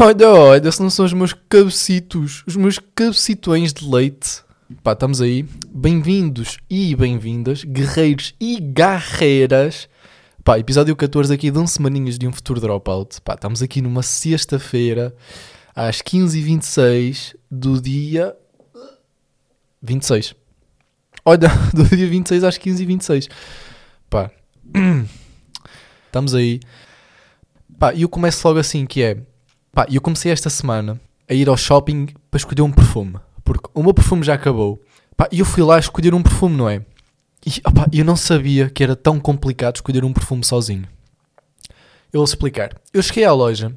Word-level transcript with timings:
Olha, 0.00 0.28
olha, 0.28 0.72
se 0.72 0.82
não 0.82 0.90
são 0.90 1.04
os 1.04 1.12
meus 1.12 1.32
cabecitos, 1.32 2.42
os 2.48 2.56
meus 2.56 2.80
cabecitões 2.96 3.72
de 3.72 3.88
leite. 3.88 4.42
Pá, 4.82 4.92
estamos 4.92 5.20
aí. 5.20 5.44
Bem-vindos 5.68 6.58
e 6.68 6.96
bem-vindas, 6.96 7.62
guerreiros 7.62 8.34
e 8.40 8.58
guerreiras. 8.58 9.88
Pá, 10.42 10.58
episódio 10.58 10.96
14 10.96 11.32
aqui 11.32 11.48
de 11.48 11.58
um 11.60 11.66
semaninhas 11.68 12.18
de 12.18 12.26
um 12.26 12.32
futuro 12.32 12.60
dropout. 12.60 13.20
Pá, 13.20 13.34
estamos 13.34 13.62
aqui 13.62 13.80
numa 13.80 14.02
sexta-feira, 14.02 15.14
às 15.76 16.02
15h26 16.02 17.36
do 17.48 17.80
dia... 17.80 18.36
26. 19.80 20.34
Olha, 21.24 21.48
do 21.72 21.84
dia 21.84 22.08
26 22.08 22.42
às 22.42 22.58
15h26. 22.58 23.30
Pá, 24.10 24.28
estamos 26.06 26.34
aí. 26.34 26.58
Pá, 27.78 27.94
e 27.94 28.02
eu 28.02 28.08
começo 28.08 28.44
logo 28.48 28.58
assim, 28.58 28.86
que 28.86 29.00
é... 29.00 29.18
Pá, 29.74 29.86
eu 29.90 30.00
comecei 30.00 30.30
esta 30.30 30.48
semana 30.48 31.00
a 31.28 31.34
ir 31.34 31.48
ao 31.48 31.56
shopping 31.56 32.06
para 32.30 32.38
escolher 32.38 32.62
um 32.62 32.70
perfume. 32.70 33.16
Porque 33.42 33.68
o 33.74 33.82
meu 33.82 33.92
perfume 33.92 34.22
já 34.22 34.34
acabou. 34.34 34.80
Pá, 35.16 35.28
e 35.32 35.40
eu 35.40 35.44
fui 35.44 35.62
lá 35.62 35.78
escolher 35.78 36.14
um 36.14 36.22
perfume, 36.22 36.56
não 36.56 36.68
é? 36.68 36.84
E 37.44 37.60
opá, 37.66 37.86
eu 37.92 38.04
não 38.04 38.16
sabia 38.16 38.70
que 38.70 38.82
era 38.82 38.94
tão 38.94 39.18
complicado 39.18 39.76
escolher 39.76 40.04
um 40.04 40.12
perfume 40.12 40.44
sozinho. 40.44 40.86
Eu 42.12 42.20
vou 42.20 42.24
explicar. 42.24 42.70
Eu 42.92 43.02
cheguei 43.02 43.24
à 43.24 43.32
loja 43.32 43.76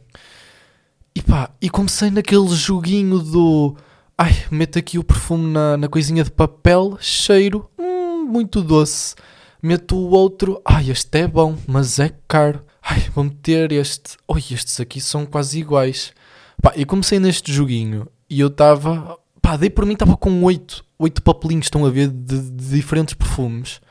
e 1.16 1.22
pá, 1.22 1.50
e 1.60 1.68
comecei 1.68 2.12
naquele 2.12 2.48
joguinho 2.50 3.18
do. 3.18 3.76
Ai, 4.16 4.36
meto 4.52 4.78
aqui 4.78 5.00
o 5.00 5.04
perfume 5.04 5.52
na, 5.52 5.78
na 5.78 5.88
coisinha 5.88 6.24
de 6.24 6.32
papel, 6.32 6.98
cheiro, 7.02 7.70
hum, 7.78 8.24
muito 8.26 8.62
doce. 8.62 9.16
Meto 9.62 9.98
o 9.98 10.12
outro, 10.12 10.62
ai, 10.64 10.92
este 10.92 11.22
é 11.22 11.28
bom, 11.28 11.58
mas 11.68 11.98
é 11.98 12.14
caro. 12.28 12.64
Ai, 12.90 13.02
vou 13.14 13.26
meter 13.26 13.74
este. 13.74 14.16
Oi, 14.26 14.42
estes 14.52 14.80
aqui 14.80 15.02
são 15.02 15.26
quase 15.26 15.60
iguais. 15.60 16.14
Pá, 16.62 16.72
eu 16.74 16.88
comecei 16.88 17.20
neste 17.20 17.52
joguinho 17.52 18.08
e 18.30 18.40
eu 18.40 18.48
estava. 18.48 19.20
Pá, 19.42 19.58
dei 19.58 19.70
por 19.70 19.86
mim, 19.86 19.92
estava 19.92 20.16
com 20.16 20.42
oito. 20.44 20.86
Oito 20.98 21.22
papelinhos, 21.22 21.66
estão 21.66 21.86
a 21.86 21.90
ver, 21.90 22.08
de, 22.08 22.50
de 22.50 22.76
diferentes 22.76 23.14
perfumes. 23.14 23.82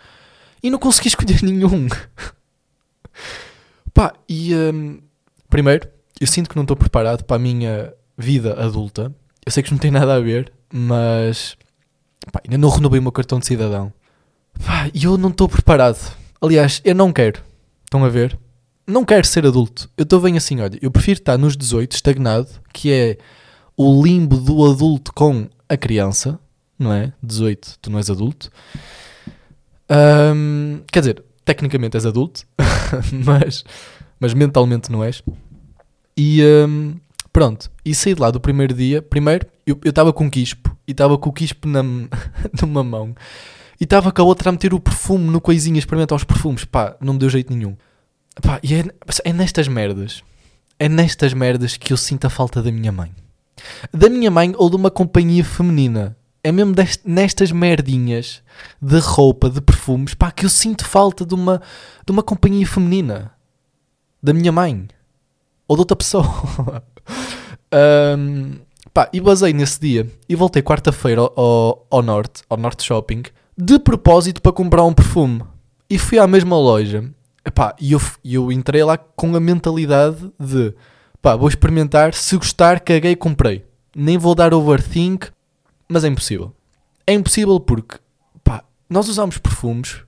E 0.62 0.70
não 0.70 0.78
consegui 0.78 1.08
escolher 1.08 1.42
nenhum. 1.42 1.88
Pá, 3.92 4.14
e. 4.26 4.54
hum, 4.54 5.02
primeiro, 5.50 5.86
eu 6.18 6.26
sinto 6.26 6.48
que 6.48 6.56
não 6.56 6.62
estou 6.62 6.76
preparado 6.76 7.22
para 7.22 7.36
a 7.36 7.38
minha 7.38 7.92
vida 8.16 8.58
adulta. 8.58 9.14
Eu 9.44 9.52
sei 9.52 9.62
que 9.62 9.72
não 9.72 9.78
tem 9.78 9.90
nada 9.90 10.14
a 10.14 10.20
ver, 10.20 10.50
mas. 10.72 11.54
Pá, 12.32 12.40
ainda 12.42 12.56
não 12.56 12.70
renovei 12.70 12.98
o 12.98 13.02
meu 13.02 13.12
cartão 13.12 13.38
de 13.38 13.46
cidadão. 13.46 13.92
Pá, 14.64 14.90
e 14.94 15.04
eu 15.04 15.18
não 15.18 15.28
estou 15.28 15.50
preparado. 15.50 16.16
Aliás, 16.40 16.80
eu 16.82 16.94
não 16.94 17.12
quero. 17.12 17.42
Estão 17.84 18.02
a 18.02 18.08
ver? 18.08 18.38
Não 18.86 19.04
quero 19.04 19.26
ser 19.26 19.44
adulto. 19.44 19.90
Eu 19.96 20.04
estou 20.04 20.20
bem 20.20 20.36
assim, 20.36 20.60
olha. 20.60 20.78
Eu 20.80 20.90
prefiro 20.90 21.18
estar 21.18 21.36
nos 21.36 21.56
18, 21.56 21.92
estagnado, 21.92 22.48
que 22.72 22.92
é 22.92 23.18
o 23.76 24.02
limbo 24.02 24.36
do 24.36 24.64
adulto 24.64 25.12
com 25.12 25.48
a 25.68 25.76
criança, 25.76 26.38
não 26.78 26.92
é? 26.92 27.12
18, 27.22 27.78
tu 27.82 27.90
não 27.90 27.98
és 27.98 28.08
adulto. 28.08 28.50
Ahm, 29.88 30.82
quer 30.90 31.00
dizer, 31.00 31.24
tecnicamente 31.44 31.96
és 31.96 32.06
adulto, 32.06 32.46
mas, 33.24 33.64
mas 34.18 34.34
mentalmente 34.34 34.90
não 34.90 35.02
és. 35.02 35.22
E 36.16 36.42
ahm, 36.42 36.94
pronto, 37.32 37.70
e 37.84 37.94
saí 37.94 38.14
de 38.14 38.20
lá 38.20 38.30
do 38.30 38.40
primeiro 38.40 38.72
dia. 38.72 39.02
Primeiro, 39.02 39.46
eu 39.66 39.78
estava 39.84 40.12
com 40.12 40.30
quispo 40.30 40.76
e 40.86 40.92
estava 40.92 41.18
com 41.18 41.28
o 41.28 41.32
quispo 41.32 41.68
na, 41.68 41.82
numa 42.62 42.84
mão 42.84 43.14
e 43.80 43.84
estava 43.84 44.10
com 44.10 44.22
a 44.22 44.24
outra 44.24 44.48
a 44.48 44.52
meter 44.52 44.72
o 44.72 44.80
perfume 44.80 45.28
no 45.28 45.40
coisinha, 45.40 45.78
experimentar 45.78 46.16
os 46.16 46.24
perfumes. 46.24 46.64
Pá, 46.64 46.96
não 47.00 47.14
me 47.14 47.18
deu 47.18 47.28
jeito 47.28 47.52
nenhum. 47.52 47.76
Pá, 48.42 48.60
e 48.62 48.74
é, 48.74 48.84
é 49.24 49.32
nestas 49.32 49.66
merdas, 49.66 50.22
é 50.78 50.88
nestas 50.88 51.32
merdas 51.32 51.76
que 51.76 51.92
eu 51.92 51.96
sinto 51.96 52.26
a 52.26 52.30
falta 52.30 52.62
da 52.62 52.70
minha 52.70 52.92
mãe. 52.92 53.12
Da 53.92 54.08
minha 54.10 54.30
mãe 54.30 54.52
ou 54.56 54.68
de 54.68 54.76
uma 54.76 54.90
companhia 54.90 55.44
feminina. 55.44 56.16
É 56.44 56.52
mesmo 56.52 56.74
nestas 57.04 57.50
merdinhas 57.50 58.40
de 58.80 58.98
roupa, 59.00 59.50
de 59.50 59.60
perfumes, 59.60 60.14
pá, 60.14 60.30
que 60.30 60.44
eu 60.44 60.50
sinto 60.50 60.84
falta 60.84 61.26
de 61.26 61.34
uma, 61.34 61.60
de 62.04 62.12
uma 62.12 62.22
companhia 62.22 62.66
feminina. 62.66 63.32
Da 64.22 64.32
minha 64.32 64.52
mãe. 64.52 64.86
Ou 65.66 65.76
de 65.76 65.80
outra 65.80 65.96
pessoa. 65.96 66.24
Ahm, 67.72 68.60
pá, 68.94 69.08
e 69.12 69.20
basei 69.20 69.52
nesse 69.52 69.80
dia. 69.80 70.08
E 70.28 70.36
voltei 70.36 70.62
quarta-feira 70.62 71.22
ao, 71.22 71.32
ao, 71.36 71.86
ao 71.90 72.02
Norte, 72.02 72.42
ao 72.48 72.56
Norte 72.56 72.84
Shopping, 72.84 73.24
de 73.58 73.78
propósito 73.78 74.40
para 74.40 74.52
comprar 74.52 74.84
um 74.84 74.94
perfume. 74.94 75.42
E 75.90 75.98
fui 75.98 76.18
à 76.18 76.28
mesma 76.28 76.56
loja. 76.56 77.10
Epá, 77.46 77.76
e 77.80 77.92
eu, 77.92 78.00
eu 78.24 78.50
entrei 78.50 78.82
lá 78.82 78.98
com 78.98 79.36
a 79.36 79.40
mentalidade 79.40 80.32
de 80.38 80.74
pá, 81.22 81.36
vou 81.36 81.48
experimentar, 81.48 82.12
se 82.12 82.36
gostar, 82.36 82.80
caguei, 82.80 83.14
comprei. 83.14 83.64
Nem 83.94 84.18
vou 84.18 84.34
dar 84.34 84.52
overthink, 84.52 85.28
mas 85.88 86.02
é 86.02 86.08
impossível. 86.08 86.52
É 87.06 87.12
impossível 87.12 87.60
porque 87.60 87.98
pá, 88.42 88.64
nós 88.90 89.08
usamos 89.08 89.38
perfumes 89.38 90.02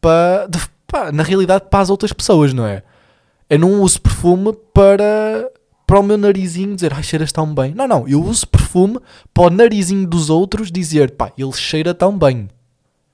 para, 0.00 0.48
pá, 0.86 1.10
na 1.10 1.24
realidade 1.24 1.64
para 1.68 1.80
as 1.80 1.90
outras 1.90 2.12
pessoas, 2.12 2.52
não 2.52 2.64
é? 2.64 2.84
Eu 3.48 3.58
não 3.58 3.80
uso 3.80 4.00
perfume 4.00 4.56
para, 4.72 5.50
para 5.84 5.98
o 5.98 6.04
meu 6.04 6.16
narizinho 6.16 6.76
dizer 6.76 6.94
ai, 6.94 7.02
cheiras 7.02 7.32
tão 7.32 7.52
bem. 7.52 7.74
Não, 7.74 7.88
não, 7.88 8.06
eu 8.06 8.22
uso 8.22 8.46
perfume 8.46 9.00
para 9.34 9.42
o 9.42 9.50
narizinho 9.50 10.06
dos 10.06 10.30
outros 10.30 10.70
dizer 10.70 11.10
pá, 11.16 11.32
ele 11.36 11.52
cheira 11.52 11.92
tão 11.92 12.16
bem. 12.16 12.48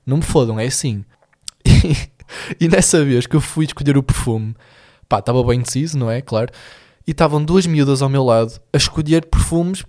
Não 0.05 0.19
me 0.19 0.23
fodam, 0.23 0.61
é 0.61 0.67
assim. 0.67 1.06
E, 2.60 2.69
nessa 2.69 3.04
vez 3.04 3.26
que 3.26 3.36
eu 3.36 3.41
fui 3.41 3.64
escolher 3.64 3.97
o 3.97 4.02
perfume, 4.02 4.54
pá, 5.08 5.19
estava 5.19 5.42
bem 5.44 5.60
deciso, 5.60 5.98
não 5.98 6.10
é? 6.10 6.20
Claro. 6.20 6.52
E 7.06 7.10
estavam 7.12 7.44
duas 7.44 7.66
miúdas 7.66 8.02
ao 8.02 8.08
meu 8.08 8.24
lado 8.24 8.60
a 8.72 8.76
escolher 8.76 9.26
perfumes, 9.26 9.84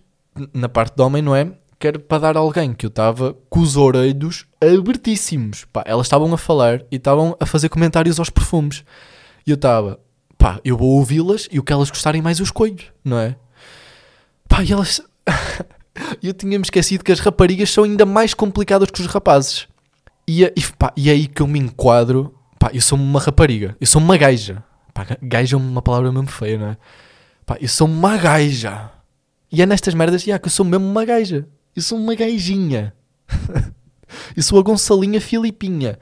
na 0.54 0.70
parte 0.70 0.96
de 0.96 1.02
homem, 1.02 1.22
não 1.22 1.36
é? 1.36 1.52
Que 1.80 1.88
era 1.88 2.00
para 2.00 2.20
dar 2.20 2.38
a 2.38 2.40
alguém 2.40 2.74
que 2.74 2.86
eu 2.86 2.90
estava 2.90 3.36
com 3.50 3.60
os 3.60 3.76
orelhos 3.76 4.46
abertíssimos. 4.62 5.66
Pá, 5.72 5.84
elas 5.86 6.06
estavam 6.08 6.32
a 6.34 6.38
falar 6.38 6.82
e 6.92 6.96
estavam 6.96 7.36
a 7.40 7.46
fazer 7.46 7.70
comentários 7.70 8.20
aos 8.20 8.30
perfumes. 8.30 8.84
E 9.46 9.52
eu 9.52 9.56
estava, 9.56 10.00
pá, 10.38 10.60
eu 10.64 10.78
vou 10.78 10.90
ouvi-las 10.90 11.48
e 11.52 11.60
o 11.60 11.64
que 11.64 11.74
elas 11.74 11.90
gostarem 11.90 12.22
mais 12.22 12.40
eu 12.40 12.44
escolho, 12.44 12.78
não 13.04 13.18
é? 13.20 13.36
Pá, 14.48 14.64
e 14.64 14.72
elas. 14.72 15.02
eu 16.22 16.34
tinha-me 16.34 16.64
esquecido 16.64 17.04
que 17.04 17.12
as 17.12 17.20
raparigas 17.20 17.70
são 17.72 17.84
ainda 17.84 18.06
mais 18.06 18.34
complicadas 18.34 18.90
que 18.92 19.02
os 19.02 19.08
rapazes. 19.08 19.68
E, 20.28 20.44
é- 20.46 20.54
e, 20.56 20.62
pá, 20.78 20.92
e 20.96 21.10
é 21.10 21.14
aí 21.14 21.28
que 21.28 21.42
eu 21.42 21.48
me 21.48 21.60
enquadro. 21.60 22.34
Pá, 22.60 22.72
eu 22.74 22.82
sou 22.82 22.98
uma 22.98 23.20
rapariga. 23.20 23.76
Eu 23.80 23.88
sou 23.88 24.02
uma 24.02 24.18
gaja. 24.18 24.64
Pá, 24.94 25.04
ga- 25.04 25.18
gaja 25.22 25.56
é 25.56 25.60
uma 25.60 25.82
palavra 25.82 26.12
mesmo 26.12 26.28
feia, 26.28 26.58
não 26.58 26.68
é? 26.68 26.78
Pá, 27.46 27.58
eu 27.62 27.68
sou 27.68 27.88
uma 27.88 28.18
gaja. 28.18 28.92
E 29.52 29.62
é 29.62 29.66
nestas 29.66 29.94
merdas 29.94 30.24
yeah, 30.24 30.42
que 30.42 30.48
eu 30.48 30.52
sou 30.52 30.66
mesmo 30.66 30.86
uma 30.86 31.06
gaja. 31.06 31.48
Eu 31.76 31.82
sou 31.82 31.98
uma 31.98 32.16
gajinha. 32.16 32.94
eu 34.36 34.44
sou 34.44 34.60
a 34.60 34.64
Gonçalinha 34.64 35.22
Filipinha. 35.22 36.00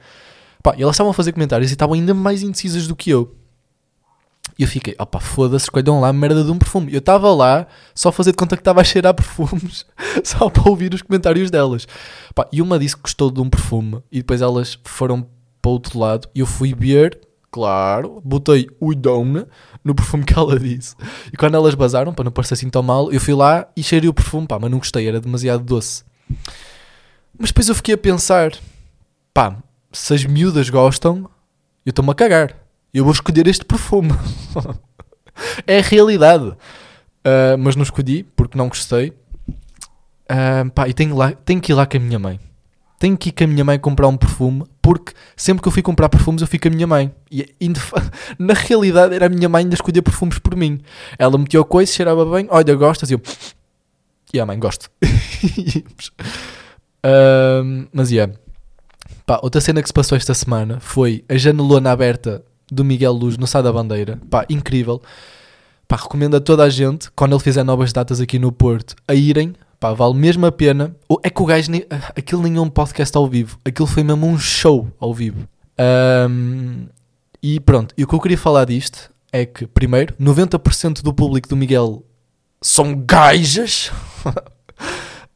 Pá, 0.62 0.74
e 0.76 0.82
elas 0.82 0.94
estavam 0.96 1.10
a 1.10 1.14
fazer 1.14 1.32
comentários 1.32 1.70
e 1.70 1.74
estavam 1.74 1.94
ainda 1.94 2.14
mais 2.14 2.42
indecisas 2.42 2.88
do 2.88 2.96
que 2.96 3.10
eu. 3.10 3.36
E 4.58 4.62
eu 4.62 4.68
fiquei, 4.68 4.96
opá, 4.98 5.20
foda-se, 5.20 5.66
escolham 5.66 6.00
lá 6.00 6.08
a 6.08 6.12
merda 6.12 6.42
de 6.42 6.50
um 6.50 6.58
perfume. 6.58 6.92
Eu 6.92 7.00
estava 7.00 7.32
lá 7.34 7.66
só 7.94 8.08
a 8.08 8.12
fazer 8.12 8.30
de 8.30 8.38
conta 8.38 8.56
que 8.56 8.62
estava 8.62 8.80
a 8.80 8.84
cheirar 8.84 9.12
perfumes, 9.14 9.84
só 10.24 10.48
para 10.48 10.68
ouvir 10.70 10.94
os 10.94 11.02
comentários 11.02 11.50
delas. 11.50 11.86
Pá, 12.34 12.48
e 12.50 12.62
uma 12.62 12.78
disse 12.78 12.96
que 12.96 13.02
gostou 13.02 13.30
de 13.30 13.40
um 13.40 13.50
perfume 13.50 14.02
e 14.10 14.18
depois 14.18 14.40
elas 14.40 14.78
foram 14.84 15.28
para 15.66 15.70
o 15.70 15.72
outro 15.72 15.98
lado 15.98 16.28
e 16.32 16.38
eu 16.38 16.46
fui 16.46 16.72
ver, 16.72 17.18
claro, 17.50 18.22
botei 18.24 18.68
o 18.78 18.94
down 18.94 19.46
no 19.82 19.96
perfume 19.96 20.24
que 20.24 20.32
ela 20.32 20.56
disse. 20.56 20.94
E 21.32 21.36
quando 21.36 21.56
elas 21.56 21.74
basaram, 21.74 22.14
para 22.14 22.24
não 22.24 22.30
parecer 22.30 22.54
assim 22.54 22.70
tão 22.70 22.84
mal, 22.84 23.12
eu 23.12 23.20
fui 23.20 23.34
lá 23.34 23.66
e 23.76 23.82
cheirei 23.82 24.08
o 24.08 24.14
perfume, 24.14 24.46
pá, 24.46 24.60
mas 24.60 24.70
não 24.70 24.78
gostei, 24.78 25.08
era 25.08 25.20
demasiado 25.20 25.64
doce. 25.64 26.04
Mas 27.36 27.50
depois 27.50 27.68
eu 27.68 27.74
fiquei 27.74 27.94
a 27.94 27.98
pensar, 27.98 28.52
pá, 29.34 29.56
se 29.90 30.14
as 30.14 30.24
miúdas 30.24 30.70
gostam, 30.70 31.28
eu 31.84 31.90
estou-me 31.90 32.12
a 32.12 32.14
cagar. 32.14 32.56
Eu 32.94 33.02
vou 33.02 33.12
escolher 33.12 33.48
este 33.48 33.64
perfume. 33.64 34.12
é 35.66 35.80
a 35.80 35.82
realidade. 35.82 36.56
Ah, 37.24 37.56
mas 37.58 37.74
não 37.74 37.82
escolhi 37.82 38.22
porque 38.22 38.56
não 38.56 38.68
gostei. 38.68 39.12
Ah, 40.28 40.64
pá, 40.72 40.88
e 40.88 40.94
tenho, 40.94 41.16
lá, 41.16 41.32
tenho 41.32 41.60
que 41.60 41.72
ir 41.72 41.74
lá 41.74 41.84
com 41.86 41.96
a 41.96 42.00
minha 42.00 42.20
mãe. 42.20 42.38
Tenho 42.98 43.16
que 43.16 43.28
ir 43.28 43.32
com 43.32 43.44
a 43.44 43.46
minha 43.46 43.64
mãe 43.64 43.78
comprar 43.78 44.08
um 44.08 44.16
perfume 44.16 44.64
porque 44.80 45.12
sempre 45.36 45.60
que 45.62 45.68
eu 45.68 45.72
fui 45.72 45.82
comprar 45.82 46.08
perfumes 46.08 46.40
eu 46.40 46.48
fui 46.48 46.58
com 46.58 46.68
a 46.68 46.70
minha 46.70 46.86
mãe. 46.86 47.12
E 47.30 47.46
ainda 47.60 47.78
fa- 47.78 48.02
na 48.38 48.54
realidade 48.54 49.14
era 49.14 49.26
a 49.26 49.28
minha 49.28 49.48
mãe 49.48 49.66
a 49.70 49.74
escolher 49.74 50.00
perfumes 50.02 50.38
por 50.38 50.56
mim. 50.56 50.80
Ela 51.18 51.36
metia 51.36 51.60
o 51.60 51.64
coisa, 51.64 51.92
cheirava 51.92 52.24
bem, 52.24 52.46
olha, 52.50 52.74
gostas? 52.74 53.10
E 53.10 53.14
eu, 53.14 53.20
e 54.32 54.40
a 54.40 54.46
mãe, 54.46 54.58
gosto. 54.58 54.90
Mas 57.92 58.10
yeah. 58.10 58.32
Pá, 59.24 59.40
outra 59.42 59.60
cena 59.60 59.82
que 59.82 59.88
se 59.88 59.94
passou 59.94 60.16
esta 60.16 60.34
semana 60.34 60.78
foi 60.80 61.24
a 61.28 61.36
janelona 61.36 61.90
aberta 61.90 62.44
do 62.70 62.84
Miguel 62.84 63.12
Luz 63.12 63.36
no 63.36 63.46
Sá 63.46 63.60
da 63.62 63.72
Bandeira. 63.72 64.18
Pá, 64.30 64.44
incrível. 64.48 65.00
Pá, 65.88 65.96
recomendo 65.96 66.36
a 66.36 66.40
toda 66.40 66.64
a 66.64 66.68
gente, 66.70 67.10
quando 67.14 67.34
ele 67.34 67.42
fizer 67.42 67.62
novas 67.62 67.92
datas 67.92 68.20
aqui 68.20 68.38
no 68.38 68.50
Porto, 68.50 68.94
a 69.06 69.14
irem. 69.14 69.54
Pá, 69.78 69.92
vale 69.92 70.14
mesmo 70.14 70.46
a 70.46 70.52
pena. 70.52 70.96
É 71.22 71.30
que 71.30 71.42
o 71.42 71.46
gajo, 71.46 71.70
nem, 71.70 71.84
aquilo 72.16 72.42
nem 72.42 72.56
é 72.56 72.60
um 72.60 72.70
podcast 72.70 73.16
ao 73.16 73.28
vivo. 73.28 73.58
Aquilo 73.64 73.86
foi 73.86 74.02
mesmo 74.02 74.26
um 74.26 74.38
show 74.38 74.90
ao 74.98 75.12
vivo. 75.12 75.46
Ahm, 75.78 76.86
e 77.42 77.60
pronto, 77.60 77.94
e 77.96 78.04
o 78.04 78.06
que 78.06 78.14
eu 78.14 78.20
queria 78.20 78.38
falar 78.38 78.64
disto 78.64 79.10
é 79.32 79.44
que, 79.44 79.66
primeiro, 79.66 80.14
90% 80.14 81.02
do 81.02 81.12
público 81.12 81.48
do 81.48 81.56
Miguel 81.56 82.02
são 82.60 82.94
gajas. 82.94 83.90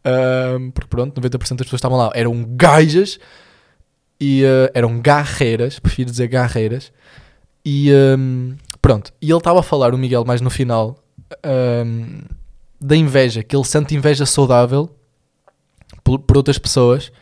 Um, 0.02 0.70
porque 0.70 0.88
pronto, 0.88 1.20
90% 1.20 1.31
das 1.31 1.46
pessoas 1.46 1.69
que 1.69 1.75
estavam 1.75 1.98
lá 1.98 2.10
eram 2.14 2.42
gajas 2.56 3.20
e 4.19 4.42
uh, 4.44 4.70
eram 4.72 4.98
garreiras, 5.00 5.78
prefiro 5.78 6.10
dizer 6.10 6.28
garreiras. 6.28 6.90
E 7.64 7.92
um, 8.19 8.56
pronto, 8.81 9.12
e 9.20 9.31
ele 9.31 9.38
estava 9.38 9.60
a 9.60 9.62
falar, 9.62 9.94
o 9.94 9.98
Miguel, 9.98 10.25
mais 10.25 10.40
no 10.40 10.48
final, 10.48 10.98
um, 11.87 12.22
da 12.81 12.97
inveja, 12.97 13.43
que 13.43 13.55
ele 13.55 13.65
sente 13.65 13.94
inveja 13.94 14.25
saudável 14.25 14.91
por, 16.03 16.19
por 16.21 16.37
outras 16.37 16.59
pessoas. 16.59 17.12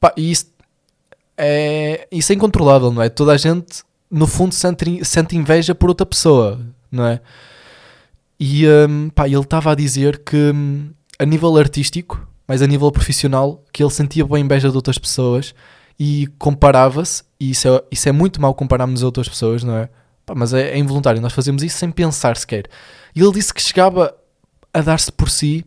Pá, 0.00 0.12
e 0.16 0.30
isso 0.30 0.52
é, 1.36 2.06
isso 2.10 2.32
é 2.32 2.34
incontrolável, 2.34 2.92
não 2.92 3.02
é? 3.02 3.08
Toda 3.08 3.32
a 3.32 3.36
gente, 3.36 3.82
no 4.10 4.26
fundo, 4.26 4.54
sente, 4.54 5.04
sente 5.04 5.36
inveja 5.36 5.74
por 5.74 5.88
outra 5.88 6.06
pessoa, 6.06 6.60
não 6.90 7.06
é? 7.06 7.20
E 8.38 8.66
um, 8.66 9.10
pá, 9.10 9.26
ele 9.26 9.40
estava 9.40 9.72
a 9.72 9.74
dizer 9.74 10.18
que 10.18 10.52
a 11.18 11.24
nível 11.24 11.56
artístico, 11.56 12.26
mas 12.46 12.62
a 12.62 12.66
nível 12.66 12.90
profissional, 12.90 13.62
que 13.72 13.82
ele 13.82 13.90
sentia 13.90 14.24
boa 14.24 14.38
inveja 14.38 14.70
de 14.70 14.76
outras 14.76 14.98
pessoas 14.98 15.54
e 15.98 16.26
comparava-se, 16.38 17.22
e 17.38 17.50
isso 17.50 17.68
é, 17.68 17.82
isso 17.90 18.08
é 18.08 18.12
muito 18.12 18.40
mal 18.40 18.54
compararmos 18.54 19.02
a 19.02 19.06
outras 19.06 19.28
pessoas, 19.28 19.62
não 19.62 19.76
é? 19.76 19.88
Pá, 20.26 20.34
mas 20.34 20.52
é, 20.52 20.70
é, 20.70 20.78
involuntário, 20.78 21.20
nós 21.20 21.32
fazemos 21.32 21.62
isso 21.62 21.78
sem 21.78 21.90
pensar 21.90 22.36
sequer. 22.36 22.68
E 23.14 23.20
ele 23.20 23.32
disse 23.32 23.52
que 23.52 23.62
chegava 23.62 24.14
a 24.74 24.80
dar-se 24.80 25.10
por 25.10 25.30
si, 25.30 25.64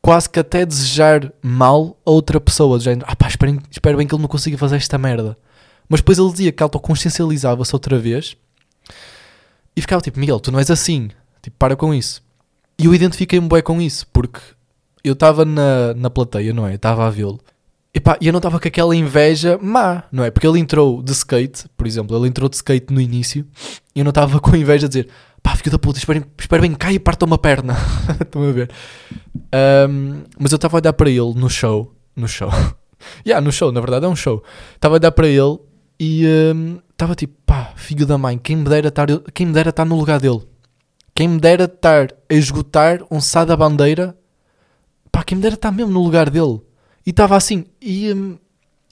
quase 0.00 0.28
que 0.28 0.40
até 0.40 0.64
desejar 0.64 1.32
mal 1.42 1.96
a 2.04 2.10
outra 2.10 2.40
pessoa, 2.40 2.78
do 2.78 2.84
género, 2.84 3.06
ah 3.08 3.14
pá, 3.14 3.28
espero, 3.28 3.60
espero 3.70 3.98
bem 3.98 4.06
que 4.06 4.14
ele 4.14 4.22
não 4.22 4.28
consiga 4.28 4.56
fazer 4.56 4.76
esta 4.76 4.96
merda. 4.96 5.36
Mas 5.88 6.00
depois 6.00 6.18
ele 6.18 6.30
dizia 6.30 6.52
que 6.52 6.62
autoconsciencializava-se 6.62 7.74
outra 7.74 7.98
vez 7.98 8.36
e 9.76 9.80
ficava 9.80 10.00
tipo, 10.00 10.18
Miguel, 10.18 10.40
tu 10.40 10.50
não 10.50 10.58
és 10.58 10.70
assim, 10.70 11.10
tipo, 11.42 11.56
para 11.58 11.76
com 11.76 11.92
isso. 11.92 12.22
E 12.78 12.86
eu 12.86 12.94
identifiquei-me 12.94 13.48
bem 13.48 13.62
com 13.62 13.80
isso, 13.80 14.06
porque 14.12 14.40
eu 15.04 15.12
estava 15.12 15.44
na, 15.44 15.94
na 15.94 16.10
plateia, 16.10 16.52
não 16.52 16.66
é? 16.66 16.74
Estava 16.74 17.06
a 17.06 17.10
vê-lo. 17.10 17.38
E 17.94 18.00
pá, 18.00 18.18
eu 18.20 18.32
não 18.32 18.38
estava 18.38 18.60
com 18.60 18.68
aquela 18.68 18.94
inveja 18.94 19.58
má, 19.62 20.04
não 20.12 20.22
é? 20.22 20.30
Porque 20.30 20.46
ele 20.46 20.58
entrou 20.58 21.02
de 21.02 21.12
skate, 21.12 21.64
por 21.76 21.86
exemplo, 21.86 22.16
ele 22.16 22.28
entrou 22.28 22.48
de 22.48 22.56
skate 22.56 22.92
no 22.92 23.00
início 23.00 23.46
e 23.94 24.00
eu 24.00 24.04
não 24.04 24.10
estava 24.10 24.38
com 24.40 24.54
inveja 24.54 24.88
de 24.88 25.02
dizer 25.02 25.12
pá, 25.46 25.54
filho 25.54 25.70
da 25.70 25.78
puta, 25.78 26.00
espero, 26.00 26.60
bem 26.60 26.72
que 26.72 26.76
caia 26.76 26.96
e 26.96 26.98
parta 26.98 27.24
uma 27.24 27.38
perna. 27.38 27.76
Estão 28.20 28.42
a 28.42 28.50
ver? 28.50 28.68
Um, 29.88 30.24
mas 30.36 30.50
eu 30.50 30.56
estava 30.56 30.76
a 30.76 30.80
olhar 30.80 30.92
para 30.92 31.08
ele 31.08 31.34
no 31.36 31.48
show. 31.48 31.94
No 32.16 32.26
show. 32.26 32.50
yeah, 33.24 33.40
no 33.40 33.52
show, 33.52 33.70
na 33.70 33.80
verdade 33.80 34.06
é 34.06 34.08
um 34.08 34.16
show. 34.16 34.42
Estava 34.74 34.96
a 34.96 34.98
olhar 34.98 35.12
para 35.12 35.28
ele 35.28 35.56
e 36.00 36.24
estava 36.90 37.12
um, 37.12 37.14
tipo, 37.14 37.34
pá, 37.46 37.72
filho 37.76 38.04
da 38.04 38.18
mãe, 38.18 38.36
quem 38.36 38.56
me 38.56 38.64
dera 38.64 38.88
estar, 38.88 39.06
quem 39.32 39.46
me 39.46 39.52
dera 39.52 39.70
estar 39.70 39.84
no 39.84 39.96
lugar 39.96 40.18
dele. 40.18 40.42
Quem 41.14 41.28
me 41.28 41.38
dera 41.38 41.64
estar 41.64 42.08
a 42.28 42.34
esgotar 42.34 42.98
um 43.08 43.20
sá 43.20 43.44
da 43.44 43.56
bandeira 43.56 44.18
pá, 45.12 45.22
quem 45.22 45.36
me 45.36 45.42
dera 45.42 45.54
estar 45.54 45.70
mesmo 45.70 45.92
no 45.92 46.02
lugar 46.02 46.28
dele. 46.28 46.60
E 47.06 47.10
estava 47.10 47.36
assim. 47.36 47.66
E 47.80 48.12
hum, 48.12 48.36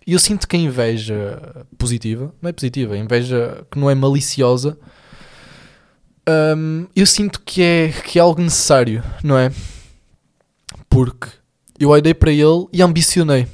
eu 0.06 0.20
sinto 0.20 0.46
que 0.46 0.54
a 0.54 0.58
inveja 0.60 1.66
positiva, 1.76 2.32
não 2.40 2.48
é 2.48 2.52
positiva, 2.52 2.94
a 2.94 2.96
inveja 2.96 3.66
que 3.68 3.76
não 3.76 3.90
é 3.90 3.94
maliciosa, 3.96 4.78
hum, 6.28 6.86
eu 6.94 7.06
sinto 7.06 7.40
que 7.40 7.62
é, 7.62 7.92
que 8.04 8.18
é 8.18 8.22
algo 8.22 8.40
necessário, 8.40 9.02
não 9.22 9.38
é? 9.38 9.50
Porque 10.88 11.28
eu 11.78 11.90
olhei 11.90 12.14
para 12.14 12.32
ele 12.32 12.66
e 12.72 12.82
ambicionei. 12.82 13.46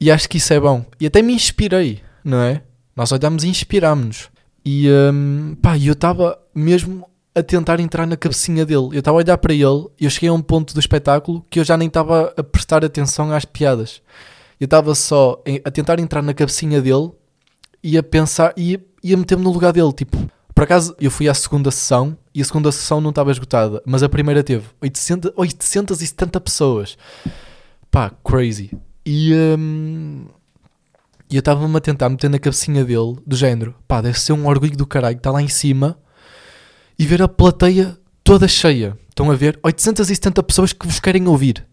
E 0.00 0.10
acho 0.10 0.28
que 0.28 0.38
isso 0.38 0.52
é 0.52 0.58
bom. 0.58 0.84
E 0.98 1.06
até 1.06 1.22
me 1.22 1.32
inspirei, 1.32 2.02
não 2.24 2.40
é? 2.40 2.62
Nós 2.96 3.12
olhamos 3.12 3.44
e 3.44 3.48
inspirámos-nos. 3.48 4.28
E 4.64 4.88
um, 4.90 5.56
pá, 5.60 5.78
eu 5.78 5.92
estava 5.92 6.38
mesmo 6.54 7.08
a 7.34 7.42
tentar 7.42 7.80
entrar 7.80 8.06
na 8.06 8.16
cabecinha 8.16 8.66
dele. 8.66 8.88
Eu 8.92 8.98
estava 8.98 9.16
a 9.16 9.22
olhar 9.22 9.38
para 9.38 9.54
ele 9.54 9.86
e 9.98 10.04
eu 10.04 10.10
cheguei 10.10 10.28
a 10.28 10.32
um 10.32 10.42
ponto 10.42 10.74
do 10.74 10.80
espetáculo 10.80 11.44
que 11.48 11.58
eu 11.58 11.64
já 11.64 11.76
nem 11.76 11.88
estava 11.88 12.34
a 12.36 12.42
prestar 12.42 12.84
atenção 12.84 13.32
às 13.32 13.44
piadas. 13.44 14.02
Eu 14.60 14.66
estava 14.66 14.94
só 14.94 15.42
a 15.64 15.70
tentar 15.70 15.98
entrar 15.98 16.22
na 16.22 16.34
cabecinha 16.34 16.80
dele 16.80 17.10
e 17.82 17.96
a 17.96 18.02
pensar 18.02 18.52
e 18.56 18.74
a 18.76 19.16
meter-me 19.16 19.42
no 19.42 19.50
lugar 19.50 19.72
dele. 19.72 19.92
Tipo, 19.92 20.18
por 20.54 20.64
acaso 20.64 20.94
eu 21.00 21.10
fui 21.10 21.28
à 21.28 21.34
segunda 21.34 21.70
sessão 21.70 22.16
e 22.34 22.42
a 22.42 22.44
segunda 22.44 22.70
sessão 22.72 23.00
não 23.00 23.10
estava 23.10 23.30
esgotada, 23.30 23.82
mas 23.86 24.02
a 24.02 24.08
primeira 24.08 24.42
teve 24.42 24.66
800, 24.80 25.32
870 25.36 26.40
pessoas. 26.40 26.96
Pá, 27.90 28.10
crazy. 28.24 28.70
E 29.04 29.34
um, 29.34 30.26
eu 31.30 31.38
estava-me 31.38 31.76
a 31.76 31.80
tentar 31.80 32.08
meter 32.08 32.28
na 32.28 32.38
cabecinha 32.38 32.84
dele, 32.84 33.16
do 33.26 33.36
género, 33.36 33.74
pá, 33.88 34.00
deve 34.00 34.20
ser 34.20 34.32
um 34.32 34.46
orgulho 34.46 34.76
do 34.76 34.86
caralho, 34.86 35.16
está 35.16 35.30
lá 35.30 35.42
em 35.42 35.48
cima 35.48 35.98
e 36.98 37.06
ver 37.06 37.22
a 37.22 37.28
plateia 37.28 37.98
toda 38.22 38.46
cheia. 38.46 38.96
Estão 39.08 39.30
a 39.30 39.34
ver? 39.34 39.58
870 39.62 40.42
pessoas 40.42 40.72
que 40.72 40.86
vos 40.86 41.00
querem 41.00 41.26
ouvir. 41.26 41.66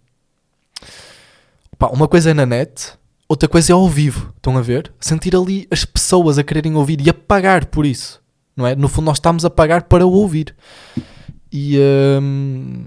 Pá, 1.77 1.87
uma 1.87 2.07
coisa 2.07 2.31
é 2.31 2.33
na 2.33 2.45
net, 2.45 2.93
outra 3.27 3.47
coisa 3.47 3.71
é 3.71 3.73
ao 3.73 3.87
vivo. 3.87 4.33
Estão 4.35 4.57
a 4.57 4.61
ver? 4.61 4.91
Sentir 4.99 5.35
ali 5.35 5.67
as 5.69 5.85
pessoas 5.85 6.37
a 6.37 6.43
quererem 6.43 6.75
ouvir 6.75 6.99
e 7.05 7.09
a 7.09 7.13
pagar 7.13 7.65
por 7.65 7.85
isso. 7.85 8.21
Não 8.59 8.67
é? 8.67 8.75
No 8.75 8.89
fundo, 8.89 9.05
nós 9.05 9.15
estamos 9.15 9.45
a 9.45 9.49
pagar 9.49 9.83
para 9.83 10.05
o 10.05 10.11
ouvir. 10.11 10.53
E. 11.49 11.79
Um... 12.21 12.83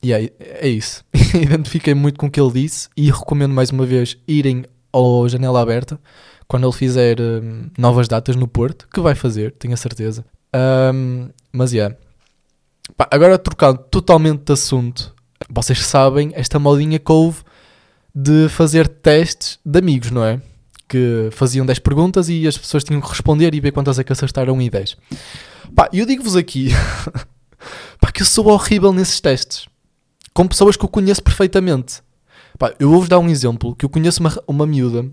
E 0.00 0.12
é, 0.12 0.30
é 0.38 0.68
isso. 0.68 1.04
Identifiquei 1.34 1.92
muito 1.92 2.20
com 2.20 2.26
o 2.26 2.30
que 2.30 2.40
ele 2.40 2.52
disse 2.52 2.88
e 2.96 3.10
recomendo 3.10 3.52
mais 3.52 3.70
uma 3.70 3.84
vez 3.84 4.16
irem 4.28 4.64
ao 4.92 5.28
Janela 5.28 5.60
Aberta 5.60 5.98
quando 6.46 6.68
ele 6.68 6.72
fizer 6.72 7.20
um, 7.20 7.68
novas 7.76 8.06
datas 8.06 8.36
no 8.36 8.46
Porto, 8.46 8.86
que 8.94 9.00
vai 9.00 9.16
fazer, 9.16 9.50
tenho 9.58 9.74
a 9.74 9.76
certeza. 9.76 10.24
Um, 10.94 11.30
mas. 11.52 11.72
Pá, 12.96 13.08
agora 13.10 13.36
trocando 13.36 13.78
totalmente 13.90 14.44
de 14.44 14.52
assunto, 14.52 15.12
vocês 15.50 15.84
sabem 15.84 16.30
esta 16.34 16.60
modinha 16.60 17.00
que 17.00 17.10
houve 17.10 17.42
de 18.14 18.48
fazer 18.48 18.86
testes 18.86 19.58
de 19.64 19.78
amigos, 19.80 20.12
não 20.12 20.24
é? 20.24 20.40
Que 20.88 21.28
faziam 21.32 21.66
10 21.66 21.80
perguntas 21.80 22.28
e 22.28 22.46
as 22.46 22.56
pessoas 22.56 22.82
tinham 22.82 23.00
que 23.00 23.08
responder 23.08 23.54
e 23.54 23.60
ver 23.60 23.72
quantas 23.72 23.98
é 23.98 24.04
que 24.04 24.12
acertaram 24.12 24.60
em 24.60 24.70
10. 24.70 24.96
Pá, 25.74 25.88
eu 25.92 26.06
digo-vos 26.06 26.34
aqui 26.34 26.70
pá, 28.00 28.10
que 28.10 28.22
eu 28.22 28.26
sou 28.26 28.48
horrível 28.48 28.92
nesses 28.92 29.20
testes. 29.20 29.68
Com 30.32 30.48
pessoas 30.48 30.76
que 30.76 30.84
eu 30.84 30.88
conheço 30.88 31.22
perfeitamente. 31.22 32.02
Pá, 32.58 32.72
eu 32.80 32.88
vou-vos 32.88 33.08
dar 33.08 33.18
um 33.18 33.28
exemplo, 33.28 33.76
que 33.76 33.84
eu 33.84 33.88
conheço 33.90 34.20
uma, 34.20 34.34
uma 34.46 34.66
miúda, 34.66 35.04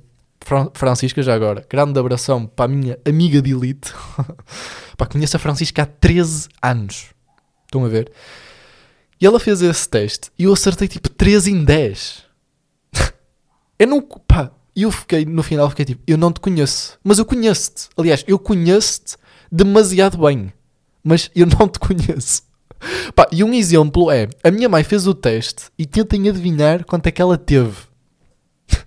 Francisca 0.74 1.24
já 1.24 1.34
agora, 1.34 1.66
grande 1.68 2.00
abração 2.00 2.46
para 2.46 2.66
a 2.66 2.68
minha 2.68 3.00
amiga 3.04 3.42
de 3.42 3.52
elite. 3.52 3.92
Pá, 4.96 5.06
conheço 5.08 5.36
a 5.36 5.40
Francisca 5.40 5.84
há 5.84 5.86
13 5.86 6.50
anos. 6.62 7.08
Estão 7.66 7.84
a 7.84 7.88
ver? 7.88 8.12
E 9.20 9.26
ela 9.26 9.40
fez 9.40 9.62
esse 9.62 9.90
teste 9.90 10.30
e 10.38 10.44
eu 10.44 10.54
acertei 10.54 10.88
tipo 10.88 11.10
3 11.10 11.48
em 11.48 11.64
10. 11.64 12.24
eu 13.80 13.88
não. 13.88 14.02
Pá, 14.02 14.52
eu 14.84 14.92
fiquei, 14.92 15.26
no 15.26 15.42
final, 15.42 15.70
fiquei 15.70 15.86
tipo, 15.86 16.04
eu 16.06 16.18
não 16.18 16.32
te 16.32 16.40
conheço, 16.40 17.00
mas 17.04 17.18
eu 17.18 17.26
conheço-te. 17.26 17.90
Aliás, 17.98 18.24
eu 18.28 18.38
conheço-te 18.38 19.16
demasiado 19.52 20.18
bem, 20.18 20.52
mas 21.04 21.32
eu 21.36 21.46
não 21.46 21.68
te 21.68 21.80
conheço. 21.80 22.44
Pá, 23.16 23.28
e 23.32 23.44
um 23.44 23.54
exemplo 23.54 24.12
é: 24.12 24.28
a 24.44 24.52
minha 24.52 24.68
mãe 24.68 24.84
fez 24.84 25.08
o 25.08 25.14
teste 25.14 25.66
e 25.78 25.86
tentem 25.86 26.28
adivinhar 26.28 26.84
quanto 26.84 27.08
é 27.08 27.12
que 27.12 27.22
ela 27.22 27.38
teve. 27.38 27.76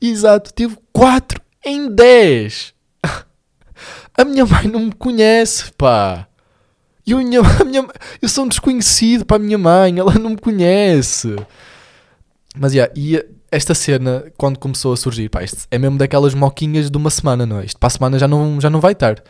Exato, 0.00 0.52
teve 0.54 0.78
4 0.92 1.40
em 1.64 1.90
10. 1.90 2.74
A 4.16 4.24
minha 4.24 4.46
mãe 4.46 4.68
não 4.68 4.80
me 4.80 4.92
conhece, 4.92 5.72
pá. 5.72 6.28
Eu, 7.06 7.18
minha, 7.18 7.42
minha, 7.66 7.86
eu 8.22 8.28
sou 8.28 8.44
um 8.44 8.48
desconhecido 8.48 9.26
para 9.26 9.36
a 9.36 9.40
minha 9.40 9.58
mãe, 9.58 9.98
ela 9.98 10.14
não 10.14 10.30
me 10.30 10.38
conhece. 10.38 11.34
Mas, 12.56 12.72
yeah, 12.72 12.92
e 12.96 13.16
esta 13.54 13.74
cena, 13.74 14.24
quando 14.36 14.58
começou 14.58 14.92
a 14.92 14.96
surgir, 14.96 15.28
pá, 15.28 15.42
isto 15.42 15.66
é 15.70 15.78
mesmo 15.78 15.96
daquelas 15.98 16.34
moquinhas 16.34 16.90
de 16.90 16.96
uma 16.96 17.10
semana, 17.10 17.46
não 17.46 17.60
é? 17.60 17.64
Isto 17.64 17.78
para 17.78 17.86
a 17.86 17.90
semana 17.90 18.18
já 18.18 18.26
não, 18.26 18.60
já 18.60 18.68
não 18.68 18.80
vai 18.80 18.92
estar. 18.92 19.22